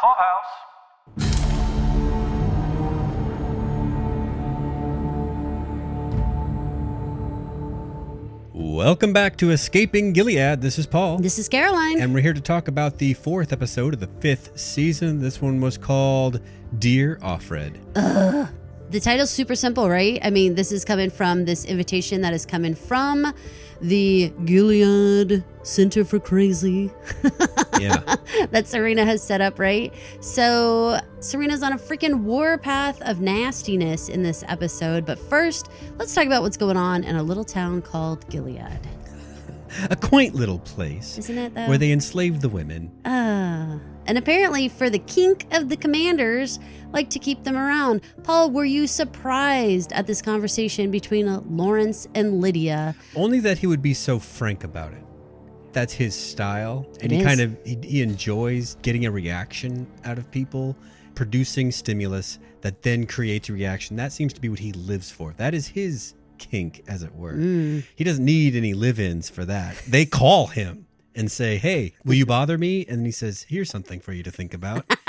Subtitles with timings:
[0.00, 1.60] Clubhouse.
[8.52, 10.62] Welcome back to Escaping Gilead.
[10.62, 11.18] This is Paul.
[11.18, 12.00] This is Caroline.
[12.00, 15.20] and we're here to talk about the fourth episode of the fifth season.
[15.20, 16.40] This one was called
[16.78, 17.76] Dear Offred.
[18.90, 20.18] The title's super simple, right?
[20.22, 23.32] I mean, this is coming from this invitation that is coming from
[23.80, 26.90] the Gilead Center for Crazy
[27.80, 28.02] Yeah.
[28.50, 29.92] that Serena has set up, right?
[30.20, 35.06] So Serena's on a freaking warpath of nastiness in this episode.
[35.06, 38.80] But first, let's talk about what's going on in a little town called Gilead.
[39.88, 41.68] a quaint little place Isn't it, though?
[41.68, 42.90] where they enslaved the women.
[43.04, 43.78] Ah.
[44.10, 46.58] And apparently, for the kink of the commanders,
[46.92, 48.00] like to keep them around.
[48.24, 52.96] Paul, were you surprised at this conversation between uh, Lawrence and Lydia?
[53.14, 55.04] Only that he would be so frank about it.
[55.72, 56.88] That's his style.
[57.00, 57.24] And It he is.
[57.24, 60.76] kind of he, he enjoys getting a reaction out of people,
[61.14, 63.94] producing stimulus that then creates a reaction.
[63.94, 65.34] That seems to be what he lives for.
[65.36, 67.34] That is his kink, as it were.
[67.34, 67.84] Mm.
[67.94, 69.76] He doesn't need any live-ins for that.
[69.86, 74.00] They call him and say, "Hey, will you bother me?" And he says, "Here's something
[74.00, 74.90] for you to think about."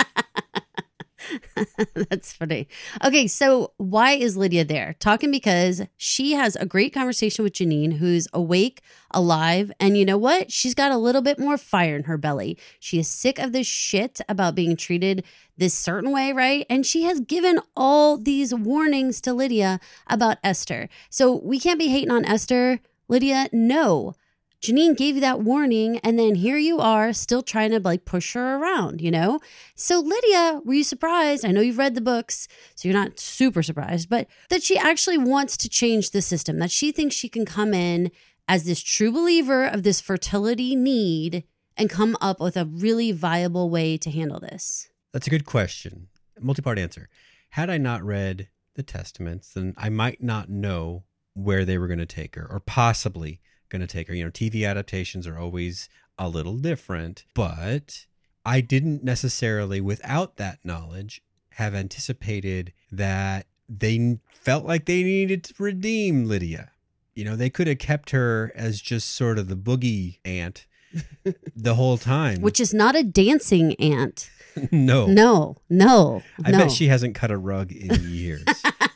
[1.93, 2.67] That's funny.
[3.03, 4.95] Okay, so why is Lydia there?
[4.99, 10.17] Talking because she has a great conversation with Janine, who's awake, alive, and you know
[10.17, 10.51] what?
[10.51, 12.57] She's got a little bit more fire in her belly.
[12.79, 15.23] She is sick of this shit about being treated
[15.57, 16.65] this certain way, right?
[16.69, 20.89] And she has given all these warnings to Lydia about Esther.
[21.09, 22.79] So we can't be hating on Esther.
[23.07, 24.15] Lydia, no.
[24.61, 28.33] Janine gave you that warning, and then here you are still trying to like push
[28.33, 29.39] her around, you know?
[29.73, 31.43] So, Lydia, were you surprised?
[31.43, 35.17] I know you've read the books, so you're not super surprised, but that she actually
[35.17, 38.11] wants to change the system, that she thinks she can come in
[38.47, 41.43] as this true believer of this fertility need
[41.75, 44.89] and come up with a really viable way to handle this.
[45.11, 46.09] That's a good question.
[46.39, 47.09] Multi-part answer.
[47.51, 51.97] Had I not read the testaments, then I might not know where they were going
[51.97, 53.39] to take her, or possibly
[53.71, 54.13] going to take her.
[54.13, 55.89] You know, TV adaptations are always
[56.19, 58.05] a little different, but
[58.45, 61.23] I didn't necessarily, without that knowledge,
[61.55, 66.71] have anticipated that they felt like they needed to redeem Lydia.
[67.15, 70.65] You know, they could have kept her as just sort of the boogie aunt
[71.55, 72.41] the whole time.
[72.41, 74.29] Which is not a dancing ant.
[74.71, 76.57] no, No, no, I no.
[76.59, 78.43] bet she hasn't cut a rug in years.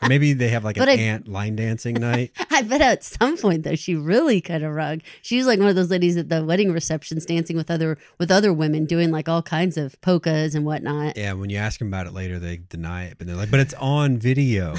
[0.02, 2.32] or maybe they have like an I- ant line dancing night.
[2.52, 5.02] I bet at some point though she really cut a rug.
[5.22, 8.32] She was like one of those ladies at the wedding receptions dancing with other with
[8.32, 11.18] other women doing like all kinds of polkas and whatnot.
[11.18, 13.60] Yeah, when you ask them about it later, they deny it, but they're like, "But
[13.62, 14.76] it's on video."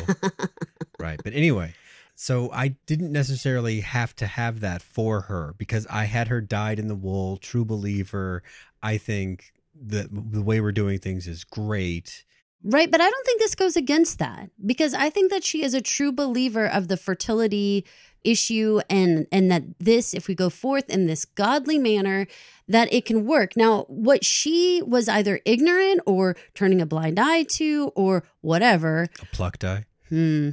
[0.98, 1.20] right.
[1.22, 1.74] But anyway,
[2.14, 6.78] so I didn't necessarily have to have that for her because I had her dyed
[6.78, 8.42] in the wool, true believer.
[8.82, 12.24] I think the the way we're doing things is great.
[12.62, 15.74] Right, but I don't think this goes against that because I think that she is
[15.74, 17.84] a true believer of the fertility
[18.24, 22.26] issue and and that this if we go forth in this godly manner
[22.66, 23.56] that it can work.
[23.56, 29.26] Now, what she was either ignorant or turning a blind eye to or whatever, A
[29.26, 29.84] plucked eye.
[30.08, 30.50] Hmm.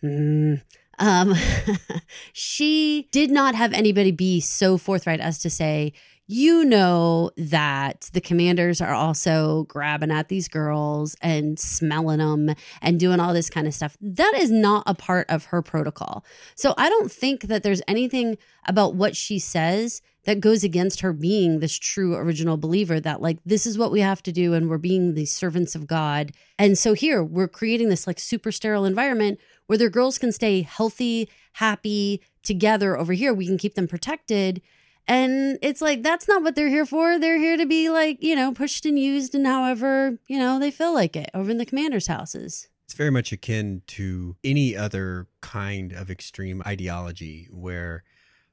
[0.00, 0.54] Hmm.
[0.98, 1.34] Um,
[2.32, 5.92] she did not have anybody be so forthright as to say,
[6.26, 12.98] you know, that the commanders are also grabbing at these girls and smelling them and
[12.98, 13.96] doing all this kind of stuff.
[14.00, 16.24] That is not a part of her protocol.
[16.56, 21.12] So I don't think that there's anything about what she says that goes against her
[21.12, 24.68] being this true original believer that like this is what we have to do and
[24.68, 26.32] we're being the servants of God.
[26.58, 30.62] And so here we're creating this like super sterile environment where their girls can stay
[30.62, 33.32] healthy, happy together over here.
[33.32, 34.60] We can keep them protected.
[35.08, 37.18] And it's like that's not what they're here for.
[37.18, 40.70] They're here to be like, you know, pushed and used and however, you know, they
[40.70, 42.68] feel like it over in the commanders' houses.
[42.84, 48.04] It's very much akin to any other kind of extreme ideology where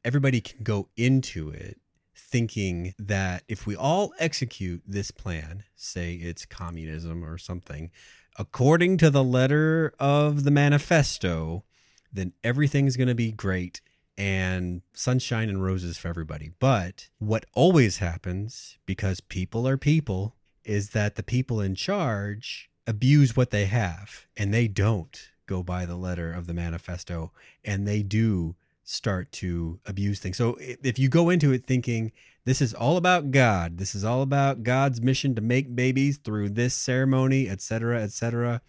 [0.04, 1.80] everybody can go into it
[2.16, 7.92] thinking that if we all execute this plan, say it's communism or something,
[8.38, 11.64] according to the letter of the manifesto,
[12.12, 13.82] then everything's going to be great
[14.18, 16.52] and sunshine and roses for everybody.
[16.60, 23.36] But what always happens, because people are people, is that the people in charge abuse
[23.36, 27.32] what they have and they don't go by the letter of the manifesto
[27.64, 30.38] and they do start to abuse things.
[30.38, 32.12] So if you go into it thinking
[32.46, 36.50] this is all about God, this is all about God's mission to make babies through
[36.50, 38.62] this ceremony, etc., etc.,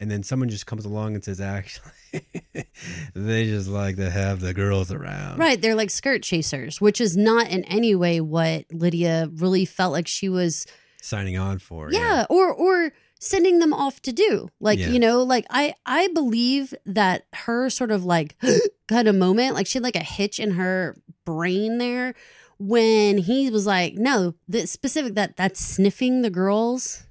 [0.00, 1.92] and then someone just comes along and says actually
[3.14, 5.38] they just like to have the girls around.
[5.38, 5.60] Right.
[5.60, 10.08] They're like skirt chasers, which is not in any way what Lydia really felt like
[10.08, 10.66] she was
[11.02, 11.92] signing on for.
[11.92, 12.92] yeah, or or
[13.22, 14.88] sending them off to do like Yeah.
[14.88, 18.34] you know like i i believe that her sort of like
[18.88, 22.14] kind of moment like she had like a hitch in her brain there
[22.58, 27.04] when he was like no the specific that that's sniffing the girls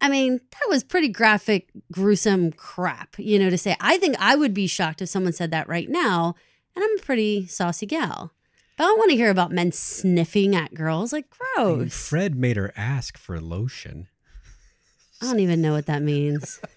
[0.00, 3.76] i mean that was pretty graphic gruesome crap you know to say.
[3.80, 6.34] I think i would be shocked if someone said that right now
[6.74, 8.32] and i'm a pretty saucy gal.
[8.76, 12.08] But i don't want to hear about men sniffing at girls like I mean, gross.
[12.08, 14.08] Fred made her ask for lotion.
[15.20, 16.60] i don't even know what that means.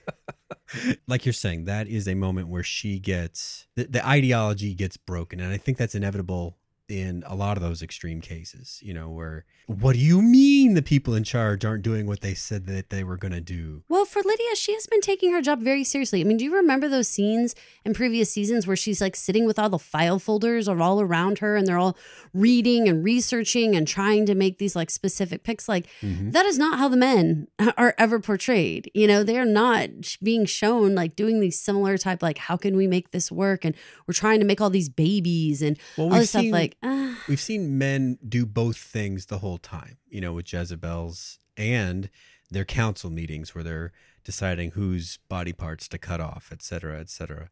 [1.06, 5.42] Like you're saying, that is a moment where she gets the, the ideology gets broken,
[5.42, 6.58] and I think that's inevitable
[6.92, 8.80] in a lot of those extreme cases.
[8.84, 12.34] You know, where what do you mean the people in charge aren't doing what they
[12.34, 13.84] said that they were going to do?
[13.88, 16.20] Well, for Lydia, she has been taking her job very seriously.
[16.22, 17.56] I mean, do you remember those scenes
[17.86, 21.40] in previous seasons where she's like sitting with all the file folders are all around
[21.40, 21.98] her and they're all
[22.34, 25.70] reading and researching and trying to make these like specific picks?
[25.70, 26.34] Like, Mhm.
[26.34, 27.48] that is not how the men
[27.78, 28.92] are ever portrayed.
[28.94, 32.88] You know, they're not being shown like doing these similar type, like, how can we
[32.88, 33.64] make this work?
[33.64, 33.76] And
[34.08, 36.46] we're trying to make all these babies and Well, all this stuff.
[36.46, 36.76] Like,
[37.28, 39.98] we've seen men do both things the whole time.
[40.10, 42.10] You know, with Jezebel's and
[42.50, 43.92] their council meetings where they're
[44.24, 47.50] deciding whose body parts to cut off, et cetera, et cetera.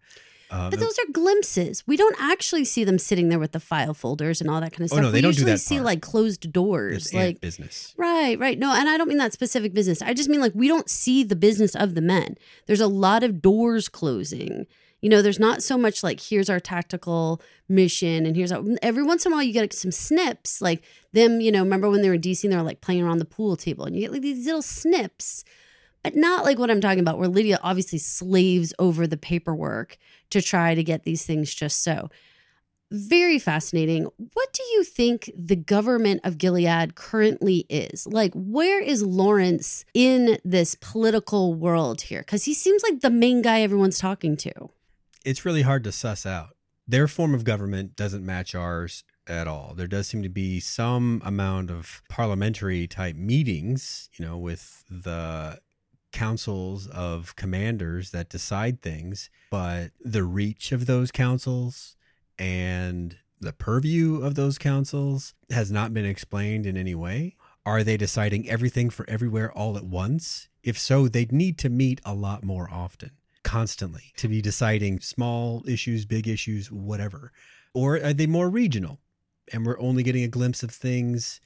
[0.52, 1.84] Uh, But those are glimpses.
[1.86, 4.82] We don't actually see them sitting there with the file folders and all that kind
[4.82, 5.02] of Oh, stuff.
[5.04, 5.86] no, they we don't do usually that see part.
[5.86, 7.14] like closed doors.
[7.14, 7.94] Like business.
[7.98, 8.58] Right, right.
[8.58, 10.02] No, and I don't mean that specific business.
[10.02, 12.36] I just mean like we don't see the business of the men.
[12.66, 14.66] There's a lot of doors closing.
[15.02, 19.04] You know, there's not so much like here's our tactical mission and here's our, every
[19.04, 22.10] once in a while you get some snips like them, you know, remember when they
[22.10, 24.12] were in DC and they were like playing around the pool table and you get
[24.12, 25.44] like these little snips.
[26.04, 29.98] But not like what I'm talking about, where Lydia obviously slaves over the paperwork
[30.30, 32.10] to try to get these things just so
[32.92, 34.08] very fascinating.
[34.34, 38.08] What do you think the government of Gilead currently is?
[38.08, 42.22] Like, where is Lawrence in this political world here?
[42.22, 44.70] Because he seems like the main guy everyone's talking to.
[45.26, 46.56] It's really hard to suss out.
[46.88, 49.74] Their form of government doesn't match ours at all.
[49.76, 55.60] There does seem to be some amount of parliamentary type meetings, you know, with the
[56.12, 61.96] councils of commanders that decide things, but the reach of those councils
[62.40, 67.36] and the purview of those councils has not been explained in any way.
[67.66, 70.50] Are they deciding everything for everywhere all at once?
[70.64, 73.12] If so, they'd need to meet a lot more often
[73.50, 77.32] constantly to be deciding small issues, big issues, whatever?
[77.74, 79.00] Or are they more regional?
[79.52, 81.42] And we're only getting a glimpse of things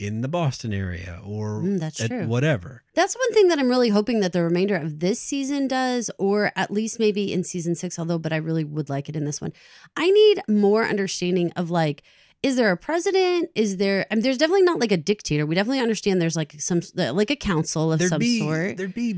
[0.00, 2.26] in the Boston area or Mm, that's at true.
[2.26, 2.82] whatever.
[2.94, 6.50] That's one thing that I'm really hoping that the remainder of this season does, or
[6.56, 9.40] at least maybe in season six, although, but I really would like it in this
[9.40, 9.52] one.
[9.96, 12.02] I need more understanding of like,
[12.44, 13.50] is there a president?
[13.54, 15.46] Is there, I mean, there's definitely not like a dictator.
[15.46, 18.76] We definitely understand there's like some, like a council of There'd some be sort.
[18.76, 19.16] there'd be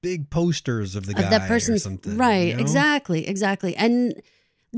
[0.00, 2.60] big posters of the guy of that person, right you know?
[2.60, 4.22] exactly exactly and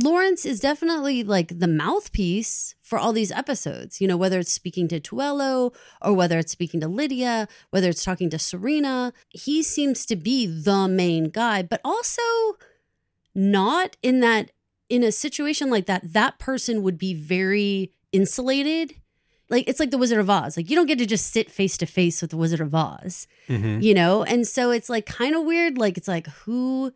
[0.03, 4.89] lawrence is definitely like the mouthpiece for all these episodes you know whether it's speaking
[4.89, 10.07] to tuello or whether it's speaking to lydia whether it's talking to serena he seems
[10.07, 12.23] to be the main guy but also
[13.35, 14.51] not in that
[14.91, 18.95] in a situation like that that person would be very insulated.
[19.49, 20.57] Like it's like the wizard of oz.
[20.57, 23.27] Like you don't get to just sit face to face with the wizard of oz
[23.49, 23.83] Mhm.
[23.83, 24.23] you know?
[24.25, 25.79] And so it's like kind of weird.
[25.79, 26.93] Like it's like who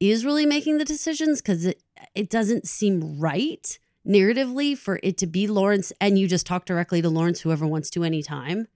[0.00, 1.40] is really making the decisions?
[1.40, 1.80] Because it
[2.14, 7.00] it doesn't seem right narratively for it to be lawrence and you just talk directly
[7.00, 8.66] to lawrence whoever wants to anytime.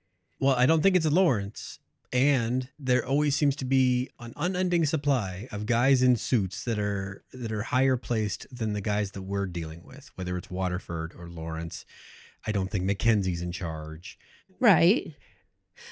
[0.40, 1.80] Well, I don't think it's Lawrence.
[2.12, 7.22] And there always seems to be an unending supply of guys in suits that are
[7.34, 11.28] that are higher placed than the guys that we're dealing with, whether it's Waterford or
[11.28, 11.84] Lawrence.
[12.46, 14.18] I don't think Mackenzie's in charge.
[14.58, 15.12] right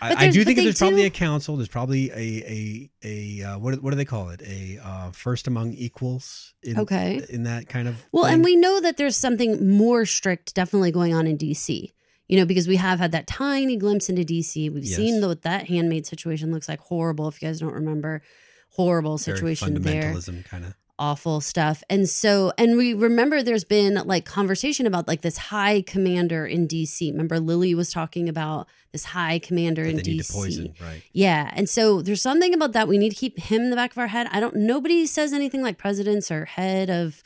[0.00, 1.56] I, I do think there's probably do- a council.
[1.56, 4.42] There's probably a a a uh, what what do they call it?
[4.42, 6.54] A uh, first among equals.
[6.62, 7.24] In, Okay.
[7.30, 8.34] In that kind of well thing.
[8.34, 11.92] and we know that there's something more strict definitely going on in dc
[12.28, 14.96] you know because we have had that tiny glimpse into dc we've Yes.
[14.96, 18.22] seen what that handmaid situation looks like horrible if you guys don't remember
[18.70, 20.74] horrible Very situation there fundamentalism kind of.
[20.98, 21.82] awful stuff.
[21.90, 26.66] And so, and we remember there's been like conversation about like this high commander in
[26.66, 27.10] DC.
[27.12, 30.26] Remember, Lily was talking about this high commander They in DC.
[30.26, 31.02] to poison, right?
[31.12, 31.50] Yeah.
[31.54, 32.88] And so there's something about that.
[32.88, 34.26] We need to keep him in the back of our head.
[34.30, 37.22] I don't, nobody says anything like presidents or head of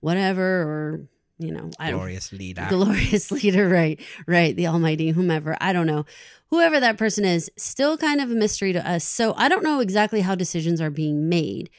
[0.00, 1.00] whatever or,
[1.40, 2.66] you know, I Glorious leader.
[2.68, 6.04] glorious leader right right the almighty whomever i don't know
[6.48, 9.80] whoever that person is still kind of a mystery to us so i don't know
[9.80, 11.70] exactly how decisions are being made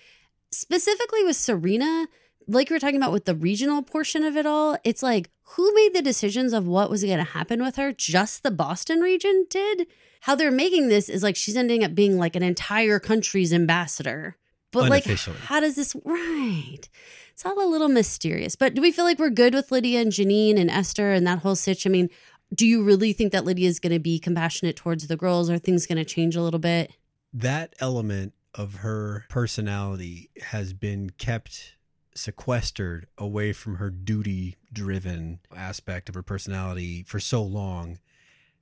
[0.51, 2.07] specifically with serena
[2.47, 5.73] like we were talking about with the regional portion of it all it's like who
[5.75, 9.45] made the decisions of what was going to happen with her just the boston region
[9.49, 9.87] did
[10.21, 14.37] how they're making this is like she's ending up being like an entire country's ambassador.
[14.71, 16.87] But like, how does this right?
[17.41, 18.55] It's all a little mysterious.
[18.55, 21.39] But do we feel like we're good with Lydia and Janine and Esther and that
[21.39, 21.87] whole sitch?
[21.87, 22.11] I mean,
[22.53, 25.49] do you really think that Lydia is going to be compassionate towards the girls?
[25.49, 26.91] Are things going to change a little bit?
[27.33, 31.75] that element of her personality has been kept
[32.13, 37.99] sequestered away from her duty driven aspect of her personality for so long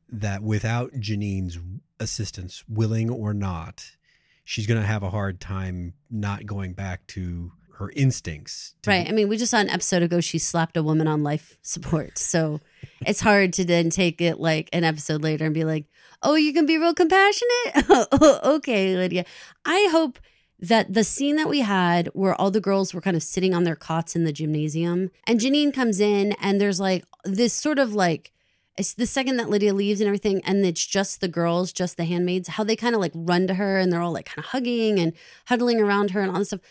[0.07, 1.57] that without Janine's
[1.99, 3.97] assistance, willing or not,
[4.43, 8.75] she's going to have a hard time not going back to her instincts.
[8.85, 9.07] Right.
[9.07, 12.19] I mean, we just saw an episode ago she slapped a woman on life support.
[12.29, 12.59] So
[13.05, 15.85] it's hard to then take it like an episode later and be like,
[16.21, 17.89] oh, you can be real compassionate?
[18.43, 19.25] okay, Lydia.
[19.65, 20.19] I hope
[20.59, 23.63] that the scene that we had where all the girls were kind of sitting on
[23.63, 27.95] their cots in the gymnasium and Janine comes in and there's like this sort of
[27.95, 28.31] like,
[28.77, 32.05] it's the second that Lydia leaves and everything, and it's just the girls, just the
[32.05, 34.51] handmaids, how they kind of like run to her and they're all like kind of
[34.51, 35.13] hugging and
[35.47, 36.61] huddling around her and all this stuff.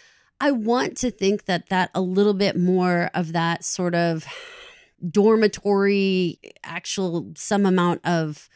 [0.40, 4.24] I want to think that that a little bit more of that sort of
[5.08, 8.48] dormitory, actual some amount of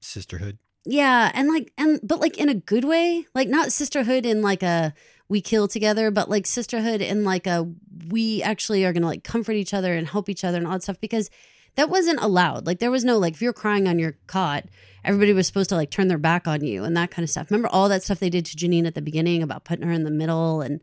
[0.00, 0.58] sisterhood.
[0.84, 4.62] yeah, and like and but like in a good way, like not sisterhood in like
[4.62, 4.94] a
[5.28, 7.68] we kill together, but like sisterhood in like a
[8.08, 10.82] we actually are gonna like comfort each other and help each other and all that
[10.82, 11.30] stuff because
[11.76, 12.66] that wasn't allowed.
[12.66, 14.64] Like there was no like if you're crying on your cot,
[15.04, 17.50] everybody was supposed to like turn their back on you and that kind of stuff.
[17.50, 20.04] Remember all that stuff they did to Janine at the beginning about putting her in
[20.04, 20.80] the middle and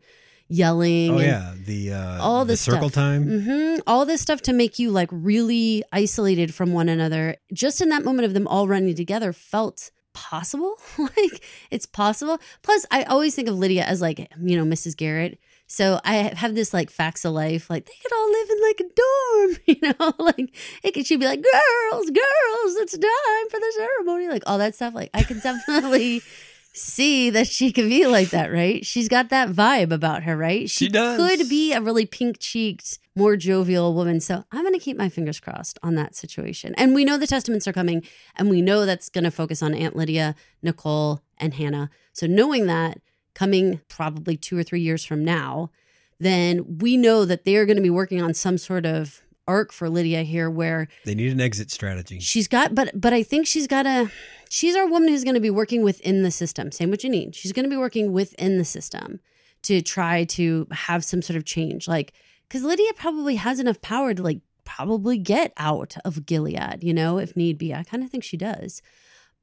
[0.48, 2.94] yelling Oh and yeah, the uh, all the circle stuff.
[3.04, 3.40] time.
[3.40, 7.36] hmm All this stuff to make you like really isolated from one another.
[7.52, 10.74] Just in that moment of them all running together felt possible.
[10.98, 12.38] like it's possible.
[12.62, 14.96] Plus, I always think of Lydia as like, you know, Mrs.
[14.96, 15.38] Garrett.
[15.72, 18.80] So I have this like facts of life, like they could all live in like
[18.80, 23.60] a dorm, you know, like it could, she'd be like, girls, girls, it's time for
[23.60, 24.94] the ceremony, like all that stuff.
[24.96, 26.22] Like I can definitely
[26.72, 28.84] see that she could be like that, right?
[28.84, 30.68] She's got that vibe about her, right?
[30.68, 31.16] She does.
[31.16, 34.18] could be a really pink cheeked, more jovial woman.
[34.18, 36.74] So I'm going to keep my fingers crossed on that situation.
[36.78, 38.02] And we know the testaments are coming,
[38.34, 40.34] and we know that's going to focus on Aunt Lydia,
[40.64, 41.90] Nicole, and Hannah.
[42.12, 42.98] So knowing that
[43.34, 45.70] coming probably two or three years from now,
[46.18, 49.88] then we know that they're going to be working on some sort of arc for
[49.88, 52.20] Lydia here where They need an exit strategy.
[52.20, 54.10] she's got but but I think she's got a
[54.48, 56.70] she's our woman who's going to be working within the system.
[56.70, 57.34] Same with Janine.
[57.34, 59.20] She's going to be working within the system
[59.62, 61.88] to try to have some sort of change.
[61.88, 62.12] Like
[62.48, 67.18] cuz Lydia probably has enough power to like probably get out of Gilead, you know,
[67.18, 67.74] if need be.
[67.74, 68.82] I kind of think she does.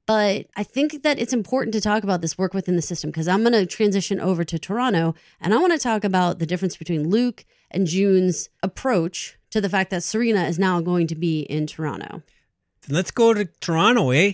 [0.08, 3.28] But I think that it's important to talk about this work within the system because
[3.28, 6.78] I'm going to transition over to Toronto and I want to talk about the difference
[6.78, 11.42] between Luke and June's approach to the fact that Serena is now going to be
[11.42, 12.24] in Toronto.
[12.88, 14.34] Let's go to Toronto, eh?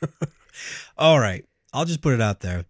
[0.98, 1.44] All right.
[1.72, 2.64] I'll just put it out there.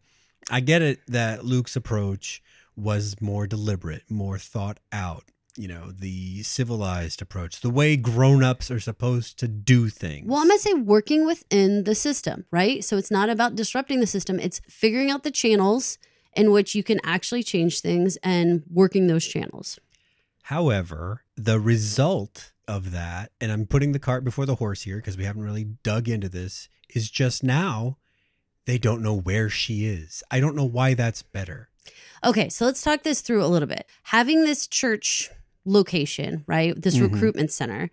[0.51, 2.43] I get it that Luke's approach
[2.75, 5.25] was more deliberate, more thought out.
[5.59, 10.29] You know, the civilized approach, the way grown ups are supposed to do things.
[10.29, 12.85] Well, I'm going to say working within the system, right?
[12.85, 15.99] So it's not about disrupting the system, it's figuring out the channels
[16.35, 19.81] in which you can actually change things and working those channels.
[20.45, 25.17] However, the result of that, and I'm putting the cart before the horse here because
[25.17, 27.99] we haven't really dug into this, is just now
[28.65, 30.23] they don't know where she is.
[30.31, 31.69] I don't know why that's better.
[32.25, 33.87] Okay, so let's talk this through a little bit.
[34.05, 35.31] Having this church
[35.69, 36.81] location, right?
[36.81, 37.03] This Mhm.
[37.13, 37.91] recruitment center.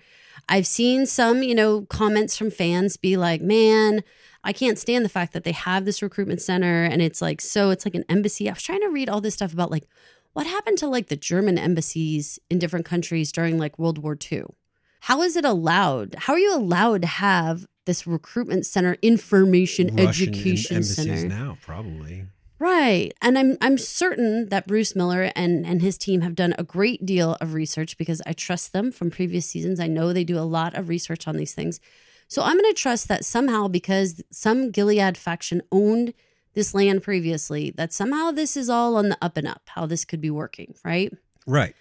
[0.47, 4.03] I've seen some, you know, comments from fans be like, "Man,
[4.43, 7.69] I can't stand the fact that they have this recruitment center and it's like so
[7.71, 9.85] it's like an embassy." I was trying to read all this stuff about like
[10.33, 14.43] what happened to like the German embassies in different countries during like World War II.
[15.01, 16.15] How is it allowed?
[16.19, 21.27] How are you allowed to have this recruitment center, information Russian education embassies center?
[21.27, 22.25] now, probably.
[22.57, 23.13] Right.
[23.21, 27.05] And I'm I'm certain that Bruce Miller and and his team have done a great
[27.05, 29.79] deal of research because I trust them from previous seasons.
[29.79, 31.79] I know they do a lot of research on these things.
[32.27, 36.13] So I'm going to trust that somehow because some Gilead faction owned
[36.53, 40.05] this land previously that somehow this is all on the up and up how this
[40.05, 41.13] could be working, right?
[41.45, 41.75] Right.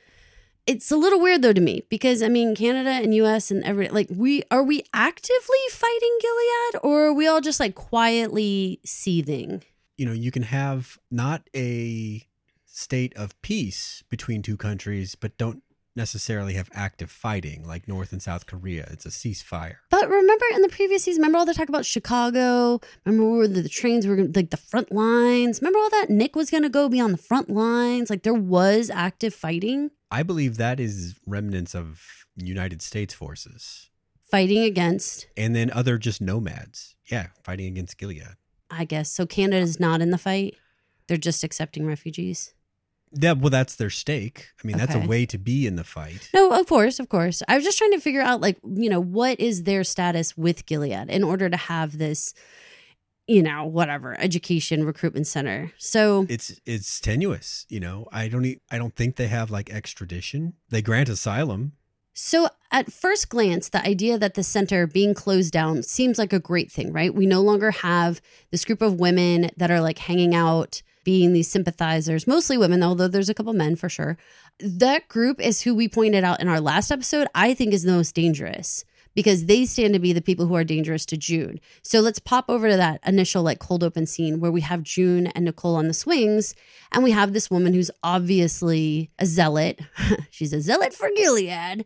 [0.67, 3.89] It's a little weird though to me because I mean Canada and US and every
[3.89, 9.63] like we are we actively fighting Gilead or are we all just like quietly seething?
[9.97, 12.23] You know, you can have not a
[12.67, 15.63] state of peace between two countries, but don't
[15.97, 18.89] necessarily have active fighting like North and South Korea.
[18.91, 19.77] It's a ceasefire.
[19.91, 22.81] But remember in the previous season, remember all the talk about Chicago?
[23.05, 25.61] Remember where the, the trains were like the front lines?
[25.63, 26.11] Remember all that?
[26.11, 28.11] Nick was going to go be on the front lines.
[28.11, 29.93] Like there was active fighting.
[30.11, 32.03] I believe that is remnants of
[32.35, 33.91] United States forces.
[34.29, 36.97] fighting against, and then other just nomads.
[37.07, 38.35] Yeah, fighting against Gilead.
[38.77, 39.11] I guess.
[39.11, 40.55] So Canada's uh, not in the fight.
[41.07, 42.55] They're just accepting refugees.
[43.17, 44.49] Yeah, well, that's their stake.
[44.63, 46.31] I mean, that's a way to be in the fight.
[46.35, 47.43] No, of course, of course.
[47.47, 50.67] I was just trying to figure out, like, you know, what is their status with
[50.67, 52.35] Gilead in order to have this,
[53.29, 55.71] you know, whatever education recruitment center.
[55.79, 58.09] So, It's it's tenuous, you know.
[58.11, 60.55] I don't e- I don't think they have like extradition.
[60.71, 61.73] They grant asylum.
[62.15, 66.39] So at first glance, the idea that the center being closed down seems like a
[66.39, 67.15] great thing, right?
[67.15, 71.49] We no longer have this group of women that are like hanging out, being these
[71.49, 74.17] sympathizers, mostly women, although there's a couple men for sure.
[74.61, 77.93] That group is who we pointed out in our last episode, I think is the
[77.93, 81.61] most dangerous because they stand to be the people who are dangerous to June.
[81.83, 85.29] So let's pop over to that initial like cold open scene where we have June
[85.29, 86.55] and Nicole on the swings
[86.93, 89.81] and we have this woman who's obviously a zealot.
[90.31, 91.85] She's a zealot for Gilead.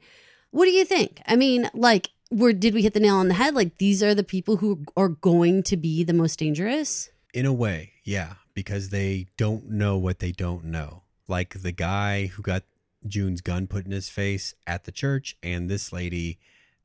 [0.51, 1.21] What do you think?
[1.27, 3.55] I mean, like where did we hit the nail on the head?
[3.55, 7.11] Like these are the people who are going to be the most dangerous?
[7.35, 11.03] In a way, yeah, because they don't know what they don't know.
[11.27, 12.65] Like the guy who got
[13.07, 16.39] June's gun put in his face at the church, and this lady,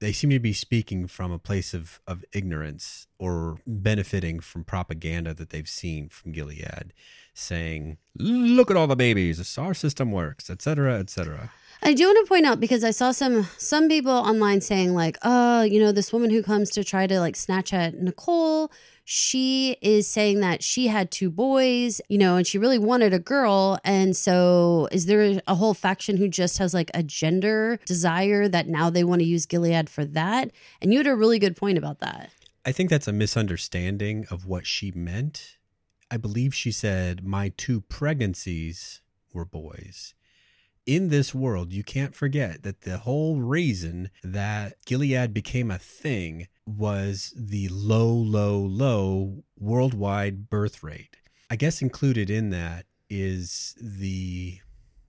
[0.04, 5.34] they seem to be speaking from a place of, of ignorance or benefiting from propaganda
[5.34, 6.92] that they've seen from Gilead,
[7.34, 11.52] saying, Look at all the babies, our system works, etc., etc.
[11.82, 15.18] I do want to point out because I saw some some people online saying like,
[15.24, 18.72] oh, you know, this woman who comes to try to like snatch at Nicole,
[19.06, 23.20] she is saying that she had two boys, you know, and she really wanted a
[23.20, 23.80] girl.
[23.84, 28.68] And so is there a whole faction who just has like a gender desire that
[28.68, 30.52] now they want to use Gilead for that?
[30.82, 32.30] And you had a really good point about that.
[32.66, 35.58] I think that's a misunderstanding of what she meant.
[36.10, 39.02] I believe she said, My two pregnancies
[39.34, 40.14] were boys.
[40.86, 46.48] In this world, you can't forget that the whole reason that Gilead became a thing
[46.66, 51.16] was the low, low, low worldwide birth rate.
[51.50, 54.60] I guess included in that is the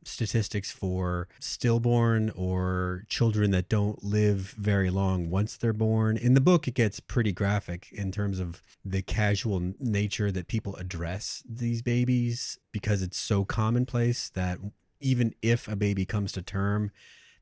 [0.05, 6.17] statistics for stillborn or children that don't live very long once they're born.
[6.17, 10.77] In the book, it gets pretty graphic in terms of the casual nature that people
[10.77, 14.59] address these babies because it's so commonplace that
[15.05, 16.91] even if a baby comes to term,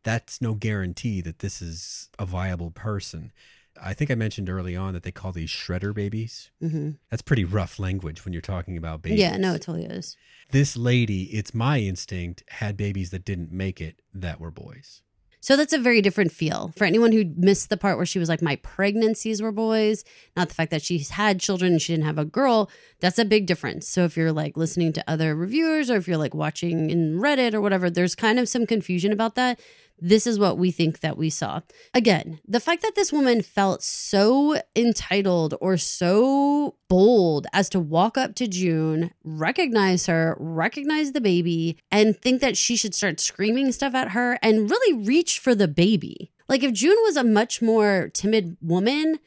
[0.03, 3.33] that's no guarantee that this is a viable person.
[3.81, 6.51] I think I mentioned early on that they call these shredder babies.
[6.61, 9.21] hmm That's pretty rough language when you're talking about babies.
[9.21, 10.17] Yeah, no, it totally is.
[10.51, 15.03] This lady, it's my instinct, had babies that didn't make it that were boys.
[15.43, 18.29] So that's a very different feel for anyone who missed the part where she was
[18.29, 20.05] like, My pregnancies were boys,
[20.37, 22.71] not the fact that she's had children and she didn't have a girl.
[23.01, 23.89] That's a big difference.
[23.89, 27.55] So if you're like listening to other reviewers or if you're like watching in Reddit
[27.55, 29.59] or whatever, there's kind of some confusion about that.
[30.05, 31.61] This is what we think that we saw.
[31.95, 38.19] Again, the fact that this woman felt so entitled or so bold as to walk
[38.19, 43.71] up to June, recognize her, recognize the baby, and think that she should start screaming
[43.71, 46.33] stuff at her and really reach for the baby.
[46.49, 49.21] Like if June was a much more timid woman,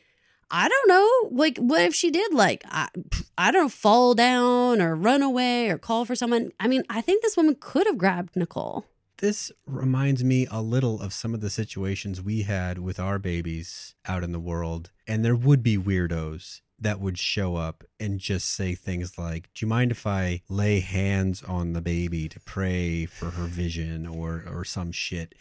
[0.52, 1.30] I don't know.
[1.32, 2.90] Like, what if she did, like, I,
[3.38, 6.52] I don't know, fall down or run away or call for someone?
[6.60, 8.86] I mean, I think this woman could have grabbed Nicole.
[9.26, 13.96] This reminds me a little of some of the situations we had with our babies
[14.08, 14.92] out in the world.
[15.08, 19.66] And there would be weirdos that would show up and just say things like, Do
[19.66, 24.44] you mind if I lay hands on the baby to pray for her vision or,
[24.48, 25.34] or some shit?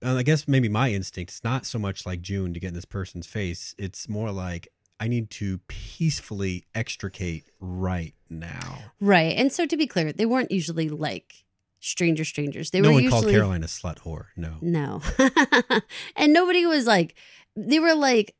[0.00, 2.74] And I guess maybe my instinct is not so much like June to get in
[2.74, 3.74] this person's face.
[3.76, 4.66] It's more like,
[4.98, 8.78] I need to peacefully extricate right now.
[8.98, 9.36] Right.
[9.36, 11.44] And so to be clear, they weren't usually like
[11.86, 12.70] stranger strangers.
[12.70, 14.26] They no were one usually called Caroline a slut whore.
[14.36, 14.54] No.
[14.60, 15.02] No.
[16.16, 17.14] and nobody was like,
[17.56, 18.34] they were like,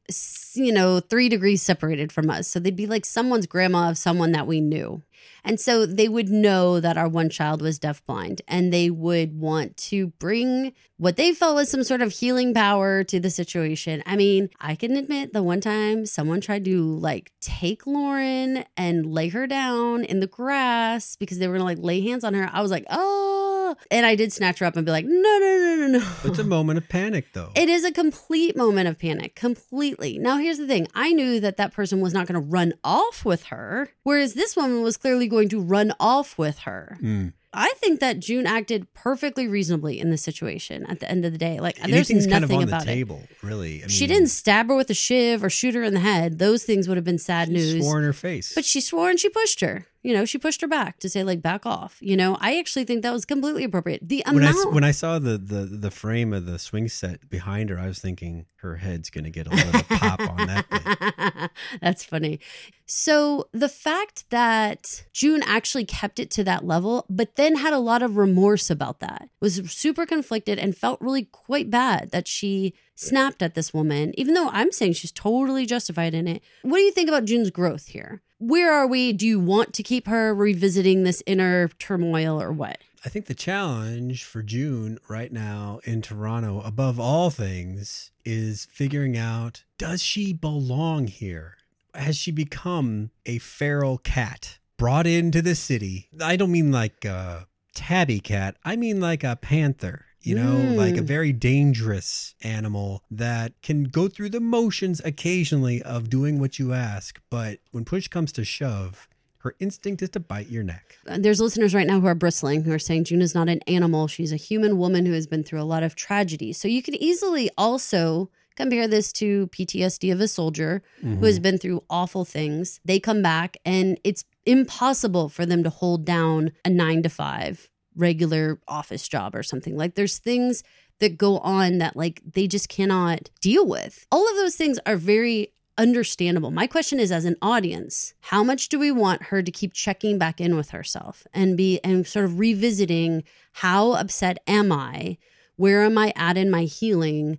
[0.55, 2.48] you know, three degrees separated from us.
[2.48, 5.02] So they'd be like someone's grandma of someone that we knew.
[5.42, 9.76] And so they would know that our one child was deafblind and they would want
[9.79, 14.02] to bring what they felt was some sort of healing power to the situation.
[14.07, 19.07] I mean, I can admit the one time someone tried to like take Lauren and
[19.07, 22.50] lay her down in the grass because they were gonna like lay hands on her.
[22.52, 23.45] I was like, oh,
[23.90, 26.12] and I did snatch her up and be like, no, no, no, no, no.
[26.24, 27.50] It's a moment of panic, though.
[27.55, 30.18] It is a complete moment of panic, completely.
[30.18, 33.24] Now, here's the thing I knew that that person was not going to run off
[33.24, 36.98] with her, whereas this woman was clearly going to run off with her.
[37.02, 37.33] Mm.
[37.59, 41.38] I think that June acted perfectly reasonably in this situation at the end of the
[41.38, 41.59] day.
[41.59, 42.87] Like, there's Anything's nothing kind of on the about it.
[42.87, 43.83] table, really.
[43.83, 46.38] I she didn't stab her with a shiv or shoot her in the head.
[46.38, 47.83] Those things would have been sad she news.
[47.83, 48.55] swore in her face.
[48.55, 49.87] But she swore and she pushed her.
[50.06, 51.98] You know, she pushed her back to say like back off.
[52.00, 54.08] You know, I actually think that was completely appropriate.
[54.08, 57.28] The when I amount when I saw the the the frame of the swing set
[57.28, 61.50] behind her, I was thinking her head's gonna get a little pop on that.
[61.82, 62.38] That's funny.
[62.86, 67.80] So the fact that June actually kept it to that level, but then had a
[67.80, 72.74] lot of remorse about that, was super conflicted and felt really quite bad that she
[72.96, 76.42] snapped at this woman, even though I'm saying she's totally justified in it.
[76.62, 78.22] What do you think about June's growth here?
[78.38, 79.12] Where are we?
[79.12, 82.78] Do you want to keep her revisiting this inner turmoil or what?
[83.04, 89.16] I think the challenge for June right now in Toronto, above all things, is figuring
[89.16, 91.56] out does she belong here?
[91.94, 96.09] Has she become a feral cat brought into the city?
[96.20, 100.05] I don't mean like a tabby cat, I mean like a panther.
[100.26, 100.76] You know, Mm.
[100.76, 106.58] like a very dangerous animal that can go through the motions occasionally of doing what
[106.58, 107.20] you ask.
[107.30, 109.08] But when push comes to shove,
[109.38, 110.96] her instinct is to bite your neck.
[111.06, 114.08] There's listeners right now who are bristling, who are saying June is not an animal.
[114.08, 116.52] She's a human woman who has been through a lot of tragedy.
[116.52, 121.58] So you could easily also compare this to PTSD of a soldier who has been
[121.58, 122.80] through awful things.
[122.84, 127.70] They come back and it's impossible for them to hold down a nine to five
[127.96, 129.76] regular office job or something.
[129.76, 130.62] Like there's things
[131.00, 134.06] that go on that like they just cannot deal with.
[134.12, 136.50] All of those things are very understandable.
[136.50, 140.16] My question is as an audience, how much do we want her to keep checking
[140.16, 145.18] back in with herself and be and sort of revisiting how upset am I?
[145.56, 147.38] Where am I at in my healing?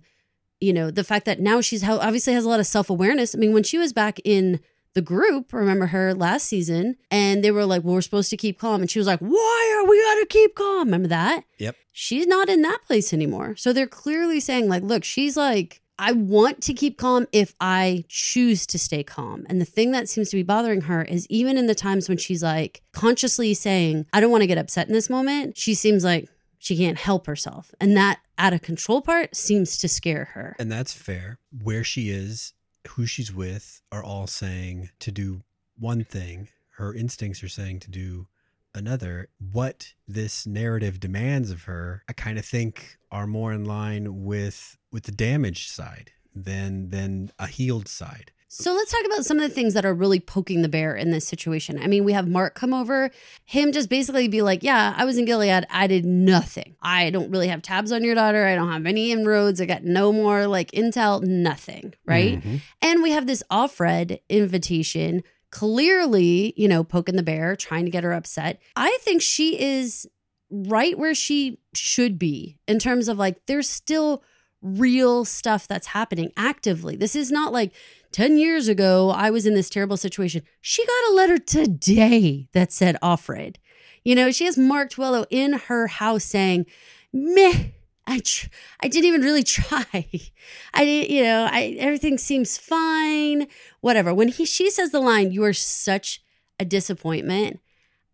[0.60, 3.34] You know, the fact that now she's obviously has a lot of self-awareness.
[3.34, 4.60] I mean, when she was back in
[4.94, 8.58] the group, remember her last season, and they were like, Well, we're supposed to keep
[8.58, 8.80] calm.
[8.80, 10.86] And she was like, Why are we got to keep calm?
[10.86, 11.44] Remember that?
[11.58, 11.76] Yep.
[11.92, 13.56] She's not in that place anymore.
[13.56, 18.04] So they're clearly saying, like, look, she's like, I want to keep calm if I
[18.08, 19.44] choose to stay calm.
[19.48, 22.18] And the thing that seems to be bothering her is even in the times when
[22.18, 26.04] she's like consciously saying, I don't want to get upset in this moment, she seems
[26.04, 27.74] like she can't help herself.
[27.80, 30.54] And that out of control part seems to scare her.
[30.58, 31.38] And that's fair.
[31.50, 32.52] Where she is,
[32.90, 35.42] who she's with are all saying to do
[35.78, 36.48] one thing.
[36.76, 38.28] Her instincts are saying to do
[38.74, 39.28] another.
[39.38, 44.76] What this narrative demands of her, I kind of think are more in line with
[44.92, 48.32] with the damaged side than than a healed side.
[48.50, 51.10] So let's talk about some of the things that are really poking the bear in
[51.10, 51.78] this situation.
[51.78, 53.10] I mean, we have Mark come over,
[53.44, 55.66] him just basically be like, Yeah, I was in Gilead.
[55.70, 56.74] I did nothing.
[56.80, 58.46] I don't really have tabs on your daughter.
[58.46, 59.60] I don't have any inroads.
[59.60, 61.92] I got no more like intel, nothing.
[62.06, 62.42] Right.
[62.42, 62.62] Mhm.
[62.80, 68.02] And we have this Offred invitation, clearly, you know, poking the bear, trying to get
[68.02, 68.60] her upset.
[68.74, 70.08] I think she is
[70.50, 74.22] right where she should be in terms of like, there's still
[74.62, 76.96] real stuff that's happening actively.
[76.96, 77.72] This is not like
[78.12, 80.42] 10 years ago, I was in this terrible situation.
[80.60, 83.56] She got a letter today that said Offred.
[84.04, 86.66] You know, she has Mark Tuello in her house saying,
[87.12, 87.70] meh.
[88.06, 88.48] I tr-
[88.80, 89.84] I didn't even really try.
[89.92, 93.46] I didn't, you know, I everything seems fine.
[93.82, 94.14] Whatever.
[94.14, 96.22] When he she says the line, "You are such
[96.58, 97.60] a disappointment,"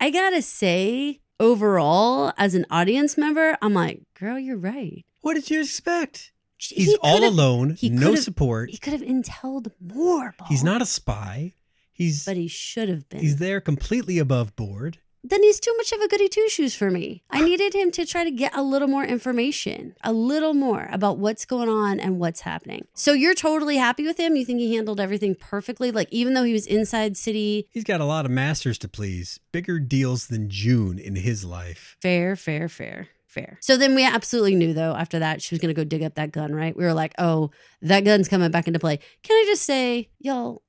[0.01, 5.49] I gotta say, overall, as an audience member, I'm like, "Girl, you're right." What did
[5.49, 6.33] you expect?
[6.71, 8.71] He He's all could've- alone, he no support.
[8.71, 10.35] He could have inteled more.
[10.39, 10.49] Paul.
[10.49, 11.55] He's not a spy.
[11.93, 13.21] He's but he should have been.
[13.21, 14.99] he's there completely above board.
[15.27, 17.23] then he's too much of a goody two shoes for me.
[17.31, 21.17] I needed him to try to get a little more information, a little more about
[21.19, 22.87] what's going on and what's happening.
[22.95, 24.37] So you're totally happy with him?
[24.37, 25.91] You think he handled everything perfectly?
[25.91, 29.41] Like, even though he was inside city, He's got a lot of masters to please,
[29.51, 31.97] bigger deals than June in his life.
[32.03, 33.09] fair, fair, fair.
[33.35, 33.59] Fair.
[33.61, 36.31] So then we absolutely knew though after that she was gonna go dig up that
[36.31, 36.77] gun, right?
[36.77, 37.51] We were like, oh,
[37.83, 38.99] that gun's coming back into play.
[39.25, 40.63] Can I just say, y'all,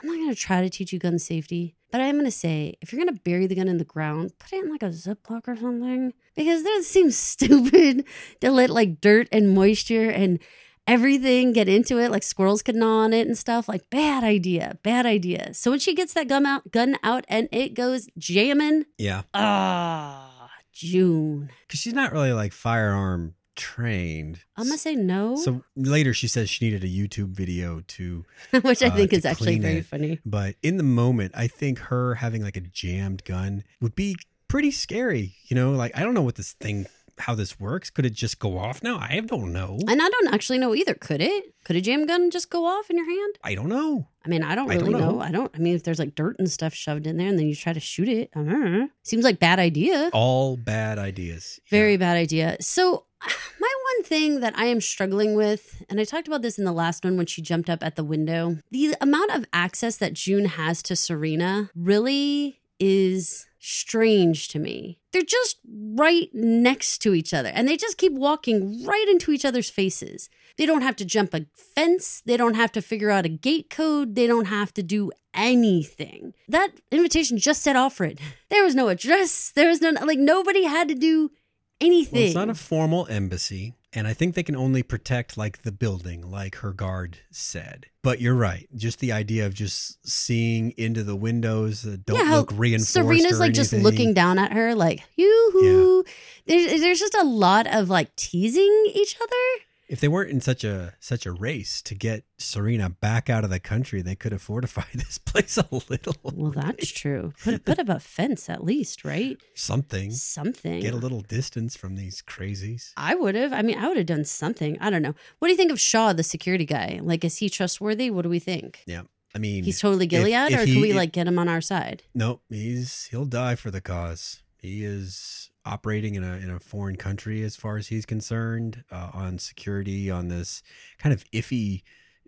[0.00, 2.90] I'm not gonna try to teach you gun safety, but I am gonna say if
[2.92, 5.56] you're gonna bury the gun in the ground, put it in like a Ziploc or
[5.56, 6.14] something.
[6.34, 8.04] Because that seems stupid
[8.40, 10.38] to let like dirt and moisture and
[10.86, 13.68] everything get into it, like squirrels could gnaw on it and stuff.
[13.68, 15.54] Like bad idea, bad idea.
[15.54, 19.22] So when she gets that gun out, gun out, and it goes jamming, Yeah.
[19.32, 20.30] ah,
[20.74, 21.50] June.
[21.66, 24.40] Because she's not really like firearm trained.
[24.56, 28.24] I'm gonna say no, So later she says she needed a YouTube video to,
[28.62, 29.86] which I uh, think is actually very it.
[29.86, 30.18] funny.
[30.26, 34.16] but in the moment, I think her having like a jammed gun would be
[34.48, 35.36] pretty scary.
[35.46, 36.86] You know, like I don't know what this thing,
[37.18, 37.90] how this works.
[37.90, 38.98] Could it just go off now?
[38.98, 39.78] I don't know.
[39.88, 40.94] And I don't actually know either.
[40.94, 41.54] Could it?
[41.64, 43.38] Could a jam gun just go off in your hand?
[43.42, 44.08] I don't know.
[44.24, 44.98] I mean, I don't I don't know.
[45.12, 45.20] know.
[45.20, 45.50] I don't.
[45.54, 47.72] I mean, if there's like dirt and stuff shoved in there, and then you try
[47.72, 48.88] to shoot it, I don't know.
[49.02, 50.10] Seems like bad idea.
[50.12, 51.60] All bad ideas.
[51.70, 51.98] Very Yeah.
[51.98, 52.56] bad idea.
[52.60, 53.06] So,
[53.60, 56.72] my one thing that I am struggling with, and I talked about this in the
[56.72, 60.46] last one when she jumped up at the window, the amount of access that June
[60.46, 64.98] has to Serena really is strange to me.
[65.12, 69.44] They're just right next to each other and they just keep walking right into each
[69.44, 70.28] other's faces.
[70.56, 73.70] They don't have to jump a fence, they don't have to figure out a gate
[73.70, 76.34] code, they don't have to do anything.
[76.48, 78.20] That invitation just said Offred.
[78.50, 81.32] There was no address, there was no, like, nobody had to do
[81.80, 82.18] anything.
[82.20, 83.74] Well, it's not a formal embassy.
[83.96, 87.86] And I think they can only protect like the building, like her guard said.
[88.02, 88.68] But you're right.
[88.74, 92.92] Just the idea of just seeing into the windows that don't Yeah, look reinforced.
[92.92, 96.04] Serena's like just looking down at her, like, yoo-hoo.
[96.46, 99.63] There's, there's just a lot of like teasing each other.
[99.86, 103.50] If they weren't in such a such a race to get Serena back out of
[103.50, 106.14] the country, they could have fortified this place a little.
[106.22, 107.32] Well, that's true.
[107.42, 109.36] Put, put up a fence at least, right?
[109.54, 110.10] something.
[110.12, 110.80] Something.
[110.80, 112.92] Get a little distance from these crazies.
[112.96, 113.52] I would have.
[113.52, 114.78] I mean, I would have done something.
[114.80, 115.14] I don't know.
[115.38, 117.00] What do you think of Shaw, the security guy?
[117.02, 118.10] Like, is he trustworthy?
[118.10, 118.80] What do we think?
[118.86, 119.02] Yeah.
[119.34, 121.48] I mean, He's totally Gilead, if or he- can we if- like get him on
[121.48, 122.04] our side?
[122.14, 124.42] Nope, he's he'll die for the cause.
[124.56, 129.10] He is operating in a in a foreign country as far as he's concerned uh,
[129.12, 130.62] on security on this
[130.98, 131.82] kind of iffy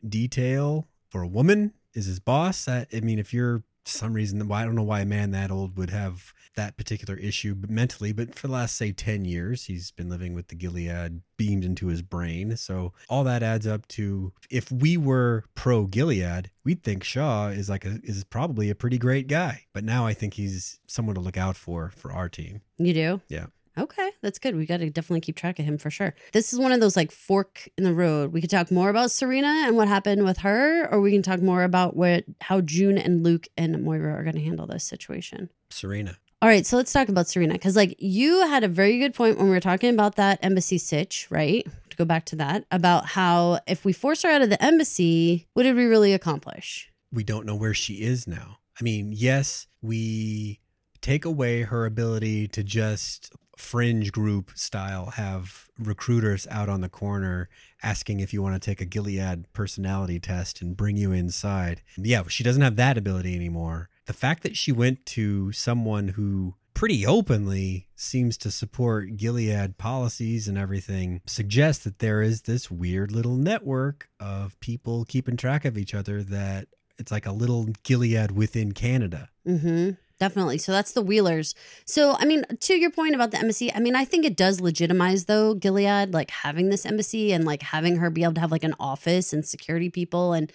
[0.07, 2.65] detail for a woman is his boss.
[2.65, 5.51] That I mean, if you're some reason why I don't know why a man that
[5.51, 9.65] old would have that particular issue but mentally, but for the last say 10 years
[9.65, 12.57] he's been living with the Gilead beamed into his brain.
[12.57, 17.69] So all that adds up to if we were pro Gilead, we'd think Shaw is
[17.69, 19.67] like a is probably a pretty great guy.
[19.73, 22.63] But now I think he's someone to look out for for our team.
[22.79, 23.21] You do?
[23.29, 23.47] Yeah.
[23.79, 24.57] Okay, that's good.
[24.57, 26.15] We got to definitely keep track of him for sure.
[26.33, 28.33] This is one of those like fork in the road.
[28.33, 31.41] We could talk more about Serena and what happened with her, or we can talk
[31.43, 35.51] more about what how June and Luke and Moira are going to handle this situation.
[35.71, 36.17] Serena.
[36.43, 39.39] All right, so let's talk about Serena because, like, you had a very good point
[39.39, 41.67] when we were talking about that embassy sitch, right?
[41.89, 45.47] To go back to that, about how if we force her out of the embassy,
[45.55, 46.93] what did we really accomplish?
[47.13, 48.59] we don't know where she is now.
[48.79, 50.61] I mean, yes, we
[51.07, 57.49] take away her ability to just fringe group style have recruiters out on the corner
[57.81, 61.81] asking if you want to take a Gilead personality test and bring you inside.
[61.97, 63.89] Yeah, she doesn't have that ability anymore.
[64.07, 70.49] The fact that she went to someone who pretty openly seems to support Gilead policies
[70.49, 75.79] and everything suggests that there is this weird little network of people keeping track of
[75.79, 76.67] each other that
[76.99, 79.29] it's like a little Gilead within Canada.
[79.47, 79.91] Mm-hmm.
[80.19, 80.59] Definitely.
[80.59, 81.55] So that's the Wheelers.
[81.85, 84.63] So, I mean, to your point about the embassy, I mean, I think it does
[84.63, 88.53] legitimize, though, Gilead, like having this embassy and like having her be able to have
[88.53, 90.51] like an office and security people and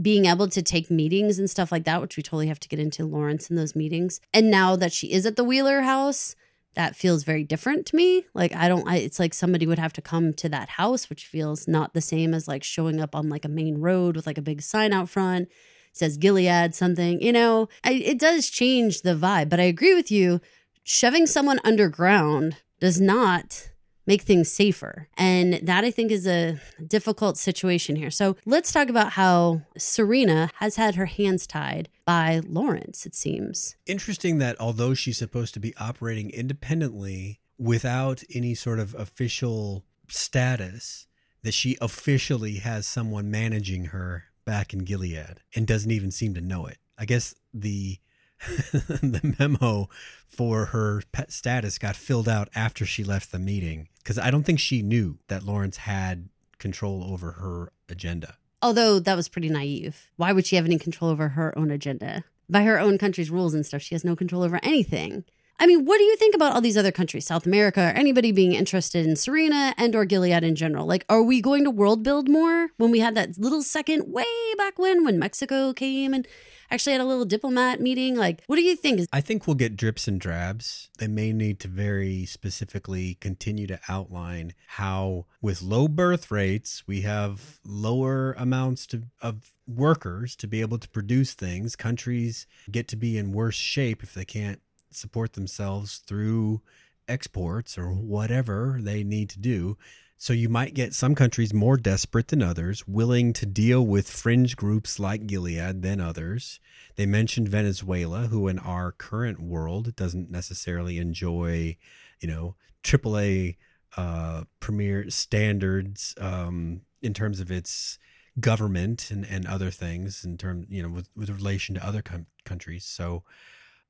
[0.00, 2.80] being able to take meetings and stuff like that, which we totally have to get
[2.80, 4.20] into Lawrence in those meetings.
[4.32, 6.34] And now that she is at the Wheeler house,
[6.74, 8.24] that feels very different to me.
[8.34, 11.26] Like, I don't, I, it's like somebody would have to come to that house, which
[11.26, 14.38] feels not the same as like showing up on like a main road with like
[14.38, 15.48] a big sign out front
[15.94, 19.48] says Gilead something, you know, I, it does change the vibe.
[19.48, 20.40] But I agree with you.
[20.82, 23.70] Shoving someone underground does not
[24.06, 25.08] make things safer.
[25.16, 28.10] And that I think is a difficult situation here.
[28.10, 33.76] So let's talk about how Serena has had her hands tied by Lawrence, it seems.
[33.86, 41.06] Interesting that although she's supposed to be operating independently without any sort of official status,
[41.42, 46.40] that she officially has someone managing her back in Gilead and doesn't even seem to
[46.40, 46.78] know it.
[46.98, 47.98] I guess the
[48.72, 49.88] the memo
[50.26, 54.42] for her pet status got filled out after she left the meeting because I don't
[54.42, 56.28] think she knew that Lawrence had
[56.58, 58.36] control over her agenda.
[58.60, 60.10] Although that was pretty naive.
[60.16, 62.24] Why would she have any control over her own agenda?
[62.48, 65.24] By her own country's rules and stuff, she has no control over anything.
[65.58, 68.32] I mean, what do you think about all these other countries, South America, or anybody
[68.32, 70.86] being interested in Serena and or Gilead in general?
[70.86, 74.24] Like, are we going to world build more when we had that little second way
[74.58, 76.26] back when when Mexico came and
[76.70, 78.16] actually had a little diplomat meeting?
[78.16, 79.08] Like, what do you think?
[79.12, 80.90] I think we'll get drips and drabs.
[80.98, 87.02] They may need to very specifically continue to outline how, with low birth rates, we
[87.02, 91.76] have lower amounts to, of workers to be able to produce things.
[91.76, 94.60] Countries get to be in worse shape if they can't
[94.96, 96.62] support themselves through
[97.08, 99.76] exports or whatever they need to do.
[100.16, 104.56] So you might get some countries more desperate than others, willing to deal with fringe
[104.56, 106.60] groups like Gilead than others.
[106.96, 111.76] They mentioned Venezuela, who in our current world doesn't necessarily enjoy,
[112.20, 112.54] you know,
[112.84, 113.56] AAA
[113.96, 117.98] uh, premier standards um, in terms of its
[118.40, 122.26] government and, and other things in terms, you know, with, with relation to other com-
[122.44, 122.84] countries.
[122.84, 123.24] So,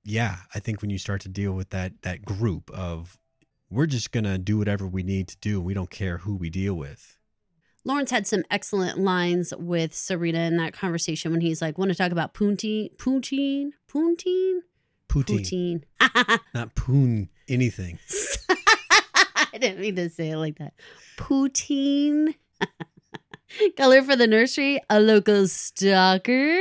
[0.05, 3.19] yeah, I think when you start to deal with that that group of
[3.71, 6.75] we're just gonna do whatever we need to do, we don't care who we deal
[6.75, 7.17] with.
[7.87, 11.95] Lawrence had some excellent lines with Serena in that conversation when he's like, want to
[11.95, 14.63] talk about poutine, poutine, Puntine?
[15.09, 15.85] Poutine.
[16.01, 16.41] Poutine.
[16.55, 17.99] Not poon anything.
[19.37, 20.73] I didn't mean to say it like that.
[21.17, 22.35] Poutine.
[23.77, 26.61] Color for the nursery, a local stalker.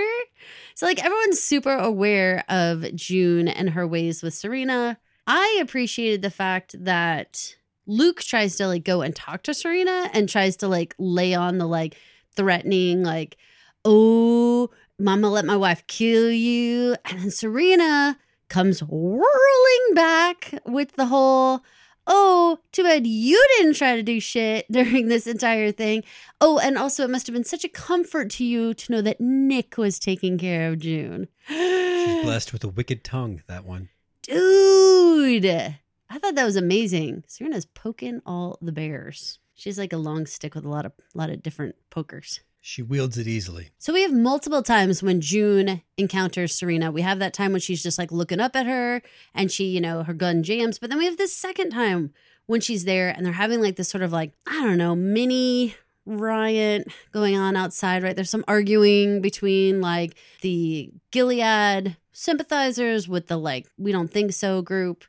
[0.75, 4.97] So, like, everyone's super aware of June and her ways with Serena.
[5.27, 7.55] I appreciated the fact that
[7.85, 11.57] Luke tries to, like, go and talk to Serena and tries to, like, lay on
[11.57, 11.97] the, like,
[12.35, 13.37] threatening, like,
[13.85, 16.95] oh, mama let my wife kill you.
[17.05, 18.17] And then Serena
[18.49, 21.63] comes whirling back with the whole,
[22.07, 26.03] oh, too bad you didn't try to do shit during this entire thing.
[26.41, 29.21] Oh, and also it must have been such a comfort to you to know that
[29.21, 31.27] Nick was taking care of June.
[31.47, 33.89] She's blessed with a wicked tongue, that one.
[34.21, 37.23] Dude, I thought that was amazing.
[37.27, 39.39] Serena's poking all the bears.
[39.55, 42.39] She's like a long stick with a lot of lot of different pokers.
[42.65, 43.71] She wields it easily.
[43.77, 46.93] So we have multiple times when June encounters Serena.
[46.93, 49.01] We have that time when she's just like looking up at her
[49.35, 50.79] and she, you know, her gun jams.
[50.79, 52.13] But then we have this second time
[52.45, 55.75] when she's there and they're having like this sort of like, I don't know, mini
[56.05, 58.15] riot going on outside, right?
[58.15, 64.61] There's some arguing between like the Gilead sympathizers with the like, we don't think so
[64.61, 65.03] group.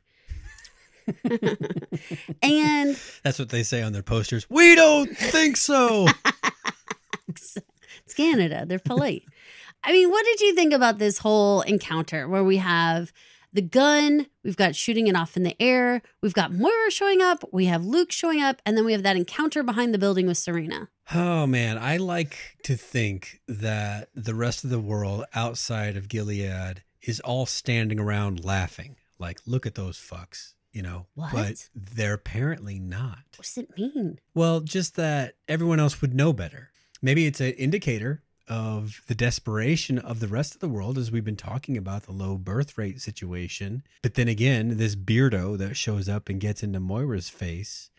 [2.43, 4.45] and That's what they say on their posters.
[4.49, 6.07] We don't think so.
[7.35, 8.65] it's Canada.
[8.65, 9.23] They're polite.
[9.83, 13.13] I mean, what did you think about this whole encounter where we have
[13.53, 17.41] the gun, we've got shooting it off in the air, we've got Moira showing up,
[17.53, 20.37] we have Luke showing up, and then we have that encounter behind the building with
[20.37, 20.89] Serena.
[21.13, 26.83] Oh man, I like to think that the rest of the world outside of Gilead
[27.01, 28.97] is all standing around laughing.
[29.19, 31.05] Like, look at those fucks, you know?
[31.13, 31.31] What?
[31.31, 33.19] But they're apparently not.
[33.37, 34.19] What does it mean?
[34.33, 36.71] Well, just that everyone else would know better.
[37.05, 41.23] Maybe it's an indicator of the desperation of the rest of the world as we've
[41.23, 43.83] been talking about the low birth rate situation.
[44.01, 47.91] But then again, this beardo that shows up and gets into Moira's face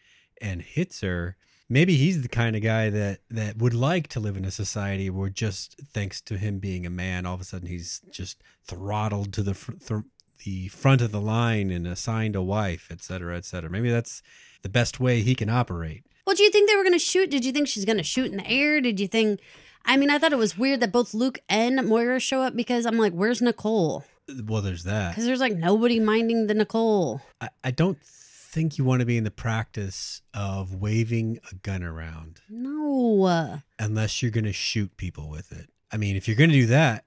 [0.42, 1.36] and hits her,
[1.68, 5.08] maybe he's the kind of guy that that would like to live in a society
[5.08, 9.32] where just thanks to him being a man, all of a sudden he's just throttled
[9.34, 10.02] to the fr- th-
[10.44, 13.70] the front of the line and assigned a wife, et cetera, et cetera.
[13.70, 14.20] Maybe that's
[14.62, 16.02] the best way he can operate.
[16.26, 17.30] Well, do you think they were going to shoot?
[17.30, 18.80] Did you think she's going to shoot in the air?
[18.80, 19.40] Did you think?
[19.84, 22.84] I mean, I thought it was weird that both Luke and Moira show up because
[22.84, 24.04] I'm like, where's Nicole?
[24.44, 25.10] Well, there's that.
[25.10, 27.20] Because there's like nobody minding the Nicole.
[27.40, 31.84] I, I don't think you want to be in the practice of waving a gun
[31.84, 33.60] around No.
[33.78, 35.70] unless you're going to shoot people with it.
[35.92, 37.04] I mean, if you're going to do that,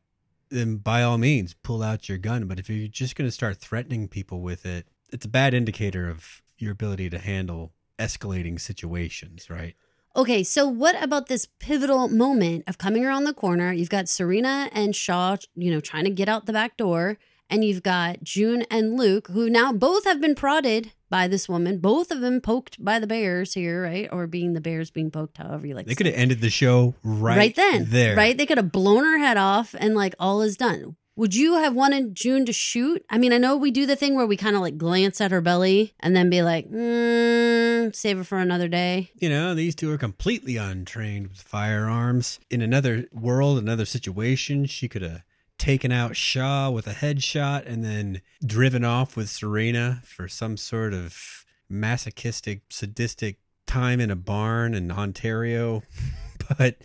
[0.49, 2.45] then by all means, pull out your gun.
[2.47, 6.07] But if you're just going to start threatening people with it, it's a bad indicator
[6.07, 9.75] of your ability to handle escalating situations, right?
[10.15, 13.71] Okay, so what about this pivotal moment of coming around the corner?
[13.71, 17.63] You've got Serena and Shaw, you know, trying to get out the back door, and
[17.63, 21.79] you've got June and Luke, who now both have been prodded by this woman.
[21.79, 24.09] Both of them poked by the bears here, right?
[24.11, 25.85] Or being the bears being poked, however you like.
[25.85, 28.15] They could have ended the show right, right then, there.
[28.15, 28.37] right?
[28.37, 30.95] They could have blown her head off, and like all is done.
[31.19, 33.05] Would you have wanted June to shoot?
[33.09, 35.31] I mean, I know we do the thing where we kind of like glance at
[35.31, 39.11] her belly and then be like, mm, save her for another day.
[39.15, 42.39] You know, these two are completely untrained with firearms.
[42.49, 45.23] In another world, another situation, she could have
[45.57, 50.93] taken out Shaw with a headshot and then driven off with Serena for some sort
[50.93, 55.83] of masochistic, sadistic time in a barn in Ontario.
[56.57, 56.77] but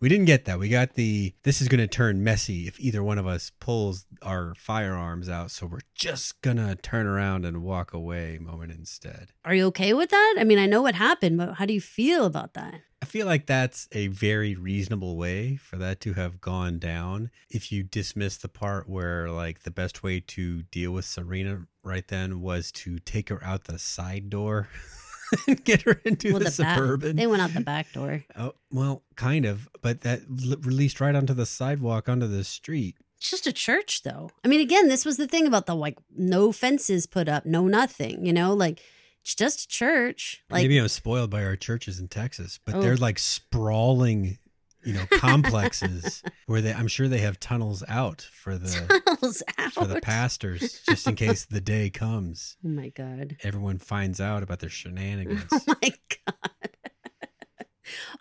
[0.00, 0.58] we didn't get that.
[0.58, 4.06] We got the this is going to turn messy if either one of us pulls
[4.22, 5.50] our firearms out.
[5.50, 9.32] So we're just going to turn around and walk away moment instead.
[9.44, 10.36] Are you okay with that?
[10.38, 12.80] I mean, I know what happened, but how do you feel about that?
[13.02, 17.30] I feel like that's a very reasonable way for that to have gone down.
[17.48, 22.06] If you dismiss the part where, like, the best way to deal with Serena right
[22.06, 24.68] then was to take her out the side door
[25.46, 27.16] and get her into Well, the, the back- suburban.
[27.16, 28.24] They went out the back door.
[28.36, 32.96] oh, well, kind of, but that l- released right onto the sidewalk onto the street.
[33.18, 34.30] It's just a church, though.
[34.44, 37.66] I mean, again, this was the thing about the like no fences put up, no
[37.66, 38.24] nothing.
[38.24, 38.80] You know, like
[39.22, 40.42] it's just a church.
[40.48, 42.80] Like Maybe I'm spoiled by our churches in Texas, but Oh.
[42.80, 44.38] they're like sprawling,
[44.84, 46.72] you know, complexes where they.
[46.72, 48.68] I'm sure they have tunnels out for the
[49.06, 49.72] tunnels out.
[49.72, 52.56] for the pastors, just in case the day comes.
[52.64, 53.36] Oh my god.
[53.42, 55.44] Everyone finds out about their shenanigans.
[55.52, 55.92] Oh my
[56.26, 56.70] god.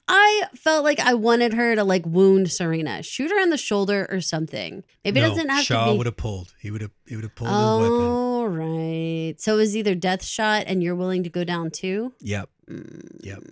[0.08, 4.08] I felt like I wanted her to like wound Serena, shoot her in the shoulder
[4.10, 4.84] or something.
[5.06, 5.98] Maybe it doesn't have Shaw to be.
[5.98, 6.56] would have pulled.
[6.60, 6.92] He would have.
[7.08, 8.08] He would have pulled his weapon.
[8.08, 9.36] All right.
[9.38, 12.14] So it was either death shot and you're willing to go down too?
[12.22, 12.50] Yep.
[12.68, 13.24] Mm.
[13.24, 13.44] Yep.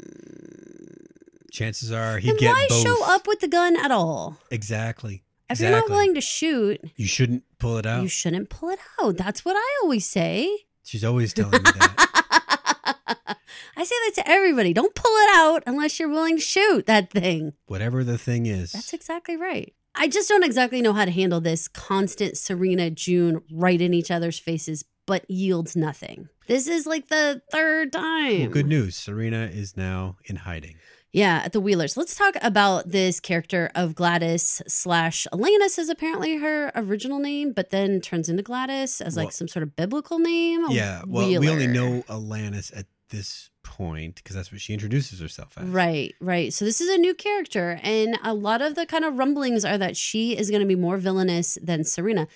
[1.52, 2.84] Chances are he'd Then get why both.
[2.84, 4.38] show up with the gun at all?
[4.52, 5.24] Exactly.
[5.50, 8.02] If you're not willing to shoot, You shouldn't pull it out.
[8.04, 9.16] you shouldn't pull it out.
[9.18, 10.50] That's what I always say.
[10.84, 12.54] She's always telling me that.
[13.78, 14.74] I say that to everybody.
[14.74, 17.54] Don't pull it out unless you're willing to shoot that thing.
[17.68, 18.72] Whatever the thing is.
[18.72, 19.74] That's exactly right.
[19.96, 24.12] I just don't exactly know how to handle this constant Serena June right in each
[24.12, 26.30] other's faces, but yields nothing.
[26.48, 28.42] This is like the third time.
[28.42, 28.96] Well, good news.
[28.96, 30.76] Serena is now in hiding.
[31.14, 31.96] Yeah, at the Wheelers.
[31.98, 37.70] Let's talk about this character of Gladys slash Alanis is apparently her original name, but
[37.70, 40.66] then turns into Gladys as like Well- some sort of biblical name.
[40.70, 41.04] Yeah.
[41.08, 45.68] Well, we only know Alanis at this point because that's what she introduces herself as.
[45.68, 46.54] Right, right.
[46.54, 49.78] So this is a new character, and a lot of the kind of rumblings are
[49.78, 52.28] that she is going to be more villainous than Serena.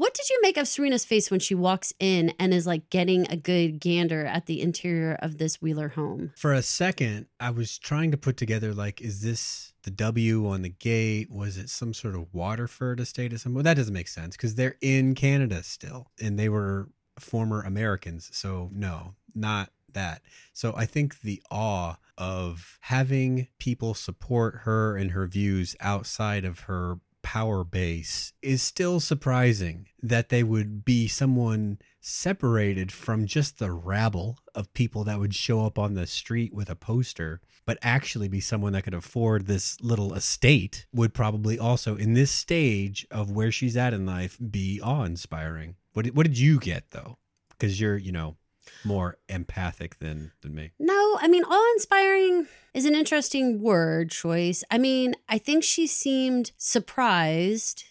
[0.00, 3.30] What did you make of Serena's face when she walks in and is like getting
[3.30, 6.32] a good gander at the interior of this Wheeler home?
[6.38, 10.62] For a second, I was trying to put together like, is this the W on
[10.62, 11.30] the gate?
[11.30, 13.56] Was it some sort of Waterford estate or something?
[13.56, 16.88] Well, that doesn't make sense because they're in Canada still and they were
[17.18, 18.30] former Americans.
[18.32, 20.22] So, no, not that.
[20.54, 26.60] So, I think the awe of having people support her and her views outside of
[26.60, 27.00] her
[27.30, 34.36] power base is still surprising that they would be someone separated from just the rabble
[34.52, 38.40] of people that would show up on the street with a poster, but actually be
[38.40, 43.52] someone that could afford this little estate would probably also, in this stage of where
[43.52, 45.76] she's at in life, be awe inspiring.
[45.92, 47.18] What what did you get though?
[47.50, 48.38] Because you're, you know,
[48.84, 50.72] more empathic than than me.
[50.78, 54.64] No, I mean, awe inspiring is an interesting word choice.
[54.70, 57.84] I mean, I think she seemed surprised,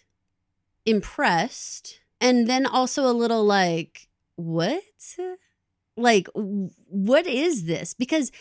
[0.86, 4.82] impressed, and then also a little like, what?
[5.96, 7.94] Like, what is this?
[7.94, 8.32] Because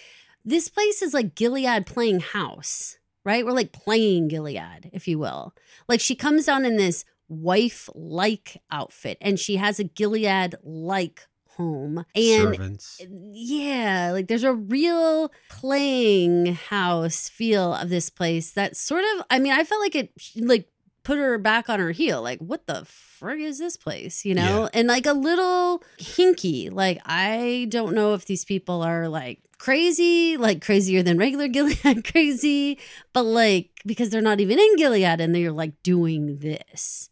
[0.45, 3.45] this place is like Gilead playing house, right?
[3.45, 5.53] We're like playing Gilead, if you will.
[5.87, 11.27] Like, she comes down in this wife like outfit and she has a Gilead like
[11.59, 12.05] home.
[12.15, 13.01] And Servants.
[13.33, 19.39] yeah, like there's a real playing house feel of this place that sort of, I
[19.39, 20.69] mean, I felt like it like
[21.03, 22.21] put her back on her heel.
[22.21, 24.25] Like, what the frig is this place?
[24.25, 24.63] You know?
[24.63, 24.69] Yeah.
[24.73, 26.71] And like a little hinky.
[26.71, 32.09] Like, I don't know if these people are like crazy, like crazier than regular Gilead
[32.09, 32.79] crazy,
[33.11, 37.09] but like because they're not even in Gilead and they're like doing this.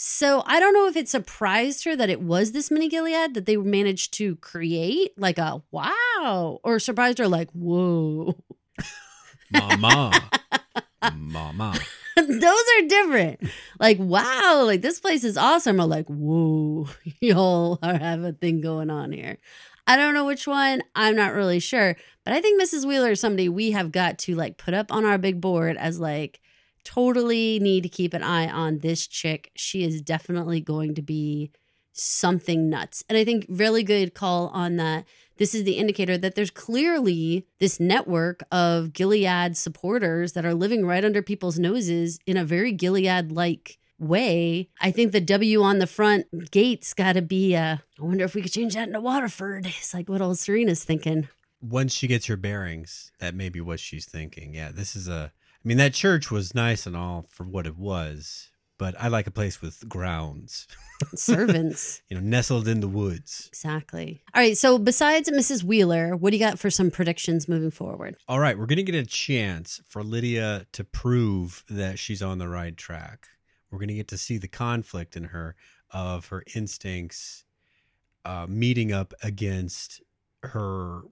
[0.00, 3.46] So I don't know if it surprised her that it was this mini Gilead that
[3.46, 8.36] they managed to create, like a wow, or surprised her like whoa.
[9.52, 10.12] Mama.
[11.16, 11.74] Mama.
[12.14, 13.40] Those are different.
[13.80, 15.80] Like wow, like this place is awesome.
[15.80, 16.88] Or like whoa,
[17.20, 19.38] y'all are have a thing going on here.
[19.88, 20.80] I don't know which one.
[20.94, 22.86] I'm not really sure, but I think Mrs.
[22.86, 25.98] Wheeler is somebody we have got to like put up on our big board as
[25.98, 26.38] like
[26.88, 29.50] totally need to keep an eye on this chick.
[29.54, 31.50] She is definitely going to be
[31.92, 33.04] something nuts.
[33.08, 35.04] And I think really good call on that.
[35.36, 40.86] This is the indicator that there's clearly this network of Gilead supporters that are living
[40.86, 44.70] right under people's noses in a very Gilead like way.
[44.80, 48.34] I think the W on the front gate's got to be, uh, I wonder if
[48.34, 49.66] we could change that into Waterford.
[49.66, 51.28] It's like what old Serena's thinking.
[51.60, 54.54] Once she gets her bearings, that may be what she's thinking.
[54.54, 55.32] Yeah, this is a.
[55.68, 58.48] I mean, that church was nice and all for what it was,
[58.78, 60.66] but I like a place with grounds,
[61.14, 62.00] Servants.
[62.08, 63.50] you know, nestled in the woods.
[63.52, 64.22] exactly.
[64.34, 64.56] All right.
[64.56, 65.62] So besides Mrs.
[65.62, 68.16] Wheeler, what do you got for some predictions moving forward?
[68.26, 72.38] All right, we're going to get a chance for Lydia to prove that she's on
[72.38, 73.28] the right track.
[73.70, 75.54] We're going to get to see the conflict in her
[75.90, 77.44] of her instincts
[78.24, 80.00] uh, meeting up against
[80.42, 81.02] her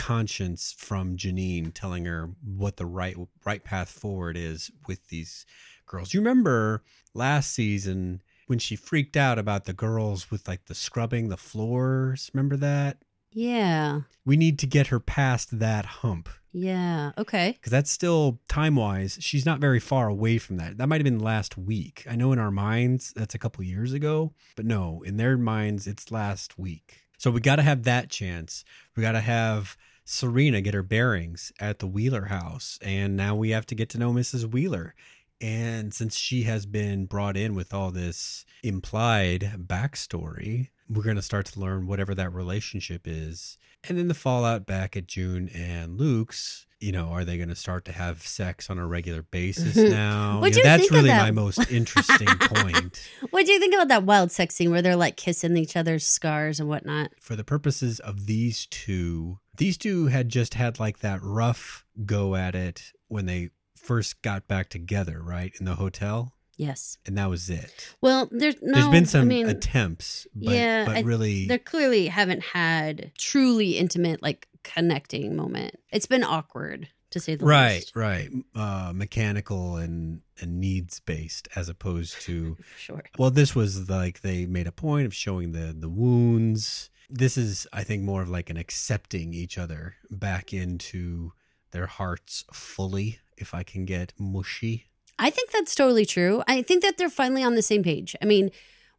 [0.00, 5.44] conscience from Janine telling her what the right right path forward is with these
[5.86, 6.14] girls.
[6.14, 6.82] You remember
[7.14, 12.30] last season when she freaked out about the girls with like the scrubbing the floors?
[12.32, 12.96] Remember that?
[13.32, 14.00] Yeah.
[14.24, 17.12] We need to get her past that hump Yeah.
[17.18, 17.52] Okay.
[17.52, 21.04] because that's still time wise she's not very far away from that that might have
[21.04, 25.02] been last week i know in our minds that's a couple years ago but no
[25.06, 28.64] in their minds it's last week so we got to have that chance
[28.96, 29.76] we got to have
[30.10, 33.96] serena get her bearings at the wheeler house and now we have to get to
[33.96, 34.92] know mrs wheeler
[35.40, 41.22] and since she has been brought in with all this implied backstory we're going to
[41.22, 43.56] start to learn whatever that relationship is
[43.88, 47.54] and then the fallout back at June and Luke's, you know, are they going to
[47.54, 50.42] start to have sex on a regular basis now?
[50.44, 51.22] You know, that's really that?
[51.22, 53.08] my most interesting point.
[53.30, 56.06] What do you think about that wild sex scene where they're like kissing each other's
[56.06, 57.12] scars and whatnot?
[57.20, 62.34] For the purposes of these two, these two had just had like that rough go
[62.34, 65.52] at it when they first got back together, right?
[65.58, 66.32] In the hotel.
[66.56, 66.98] Yes.
[67.06, 67.94] and that was it.
[68.02, 68.74] Well, there's no.
[68.74, 73.78] There's been some I mean, attempts, but, yeah, but really, they clearly haven't had truly
[73.78, 75.76] intimate, like connecting moment.
[75.90, 77.96] It's been awkward to say the right, least.
[77.96, 83.04] right, uh, mechanical and and needs based, as opposed to Sure.
[83.18, 86.90] Well, this was like they made a point of showing the the wounds.
[87.10, 91.32] This is, I think, more of like an accepting each other back into
[91.72, 93.18] their hearts fully.
[93.36, 94.86] If I can get mushy,
[95.18, 96.42] I think that's totally true.
[96.48, 98.16] I think that they're finally on the same page.
[98.22, 98.50] I mean,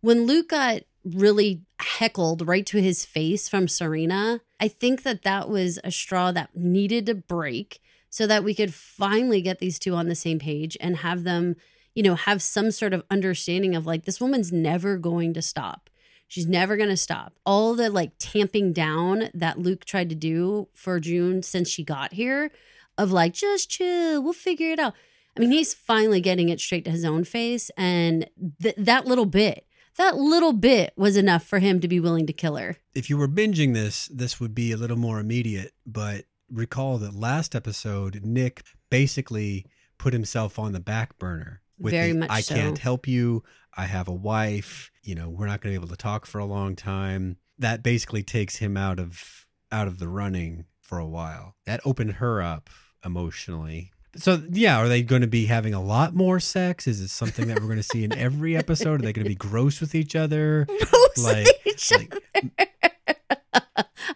[0.01, 5.49] when Luke got really heckled right to his face from Serena, I think that that
[5.49, 9.95] was a straw that needed to break so that we could finally get these two
[9.95, 11.55] on the same page and have them,
[11.95, 15.89] you know, have some sort of understanding of like, this woman's never going to stop.
[16.31, 17.33] She's never going to stop.
[17.45, 22.13] All the like tamping down that Luke tried to do for June since she got
[22.13, 22.51] here,
[22.97, 24.93] of like, just chill, we'll figure it out.
[25.35, 27.69] I mean, he's finally getting it straight to his own face.
[27.75, 28.29] And
[28.61, 29.65] th- that little bit,
[29.97, 32.77] that little bit was enough for him to be willing to kill her.
[32.95, 35.73] if you were binging this, this would be a little more immediate.
[35.85, 39.65] But recall that last episode, Nick basically
[39.97, 41.60] put himself on the back burner.
[41.89, 42.55] Very the, much I so.
[42.55, 43.43] can't help you.
[43.75, 44.91] I have a wife.
[45.03, 47.37] You know, we're not going to be able to talk for a long time.
[47.57, 51.55] That basically takes him out of out of the running for a while.
[51.65, 52.69] That opened her up
[53.03, 53.91] emotionally.
[54.17, 56.85] So yeah, are they going to be having a lot more sex?
[56.85, 58.99] Is it something that we're going to see in every episode?
[58.99, 60.65] Are they going to be gross with each other?
[60.67, 62.51] Gross Like- Each like- other.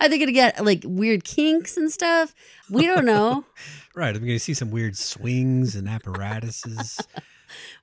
[0.02, 2.36] Are they going to get like weird kinks and stuff?
[2.70, 3.46] We don't know.
[3.98, 4.14] Right.
[4.14, 7.00] I'm going to see some weird swings and apparatuses.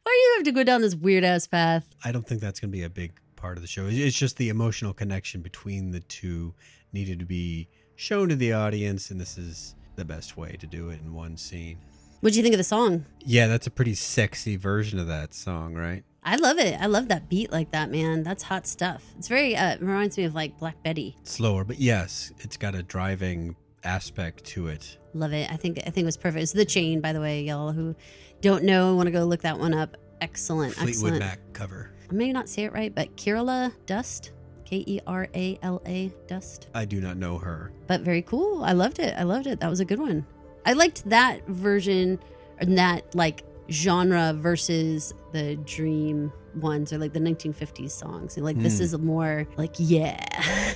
[0.02, 1.86] Why do you have to go down this weird ass path?
[2.04, 3.86] I don't think that's going to be a big part of the show.
[3.88, 6.54] It's just the emotional connection between the two
[6.92, 10.90] needed to be shown to the audience, and this is the best way to do
[10.90, 11.78] it in one scene.
[12.20, 13.04] What do you think of the song?
[13.20, 16.04] Yeah, that's a pretty sexy version of that song, right?
[16.22, 16.80] I love it.
[16.80, 18.22] I love that beat like that, man.
[18.22, 19.02] That's hot stuff.
[19.18, 21.16] It's very, uh, reminds me of like Black Betty.
[21.24, 24.98] Slower, but yes, it's got a driving aspect to it.
[25.14, 25.50] Love it.
[25.50, 26.42] I think I think it was perfect.
[26.44, 27.96] It's the chain, by the way, y'all who
[28.42, 29.96] don't know, I want to go look that one up.
[30.20, 31.18] Excellent, Fleetwood excellent.
[31.20, 31.90] Mac cover.
[32.10, 34.32] I may not say it right, but Kerala Dust,
[34.64, 36.68] K E R A L A Dust.
[36.74, 37.72] I do not know her.
[37.86, 38.62] But very cool.
[38.62, 39.14] I loved it.
[39.18, 39.60] I loved it.
[39.60, 40.26] That was a good one.
[40.66, 42.20] I liked that version
[42.58, 48.36] and that like genre versus the dream ones or like the 1950s songs.
[48.36, 48.84] Like this Hmm.
[48.84, 50.22] is a more like yeah,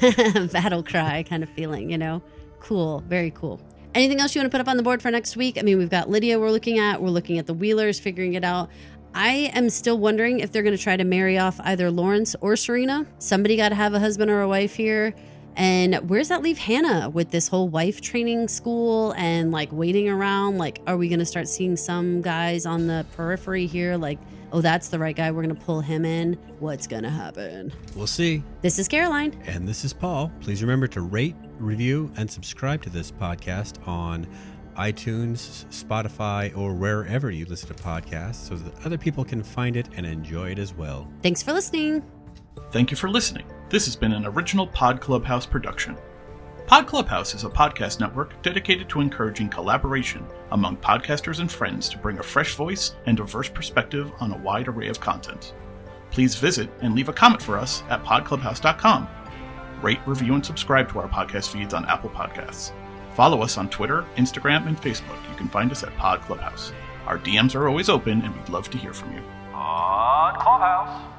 [0.52, 2.22] battle cry kind of feeling, you know?
[2.58, 3.00] Cool.
[3.06, 3.60] Very cool.
[3.96, 5.56] Anything else you want to put up on the board for next week?
[5.58, 7.00] I mean, we've got Lydia we're looking at.
[7.00, 8.68] We're looking at the Wheelers, figuring it out.
[9.14, 12.56] I am still wondering if they're going to try to marry off either Lawrence or
[12.56, 13.06] Serena.
[13.18, 15.14] Somebody got to have a husband or a wife here.
[15.56, 20.58] And where's that leave Hannah with this whole wife training school and like waiting around?
[20.58, 23.96] Like, are we going to start seeing some guys on the periphery here?
[23.96, 24.18] Like,
[24.52, 25.30] oh, that's the right guy.
[25.30, 26.34] We're going to pull him in.
[26.58, 27.72] What's going to happen?
[27.94, 28.42] We'll see.
[28.60, 29.42] This is Caroline.
[29.46, 30.30] And this is Paul.
[30.42, 34.26] Please remember to rate, review, and subscribe to this podcast on
[34.76, 39.88] iTunes, Spotify, or wherever you listen to podcasts so that other people can find it
[39.96, 41.10] and enjoy it as well.
[41.22, 42.04] Thanks for listening.
[42.70, 43.46] Thank you for listening.
[43.68, 45.96] This has been an original Pod Clubhouse production.
[46.66, 51.98] Pod Clubhouse is a podcast network dedicated to encouraging collaboration among podcasters and friends to
[51.98, 55.54] bring a fresh voice and diverse perspective on a wide array of content.
[56.10, 59.08] Please visit and leave a comment for us at podclubhouse.com.
[59.82, 62.72] Rate, review, and subscribe to our podcast feeds on Apple Podcasts.
[63.14, 65.18] Follow us on Twitter, Instagram, and Facebook.
[65.30, 66.72] You can find us at Pod Clubhouse.
[67.06, 69.22] Our DMs are always open, and we'd love to hear from you.
[69.52, 71.15] Pod Clubhouse.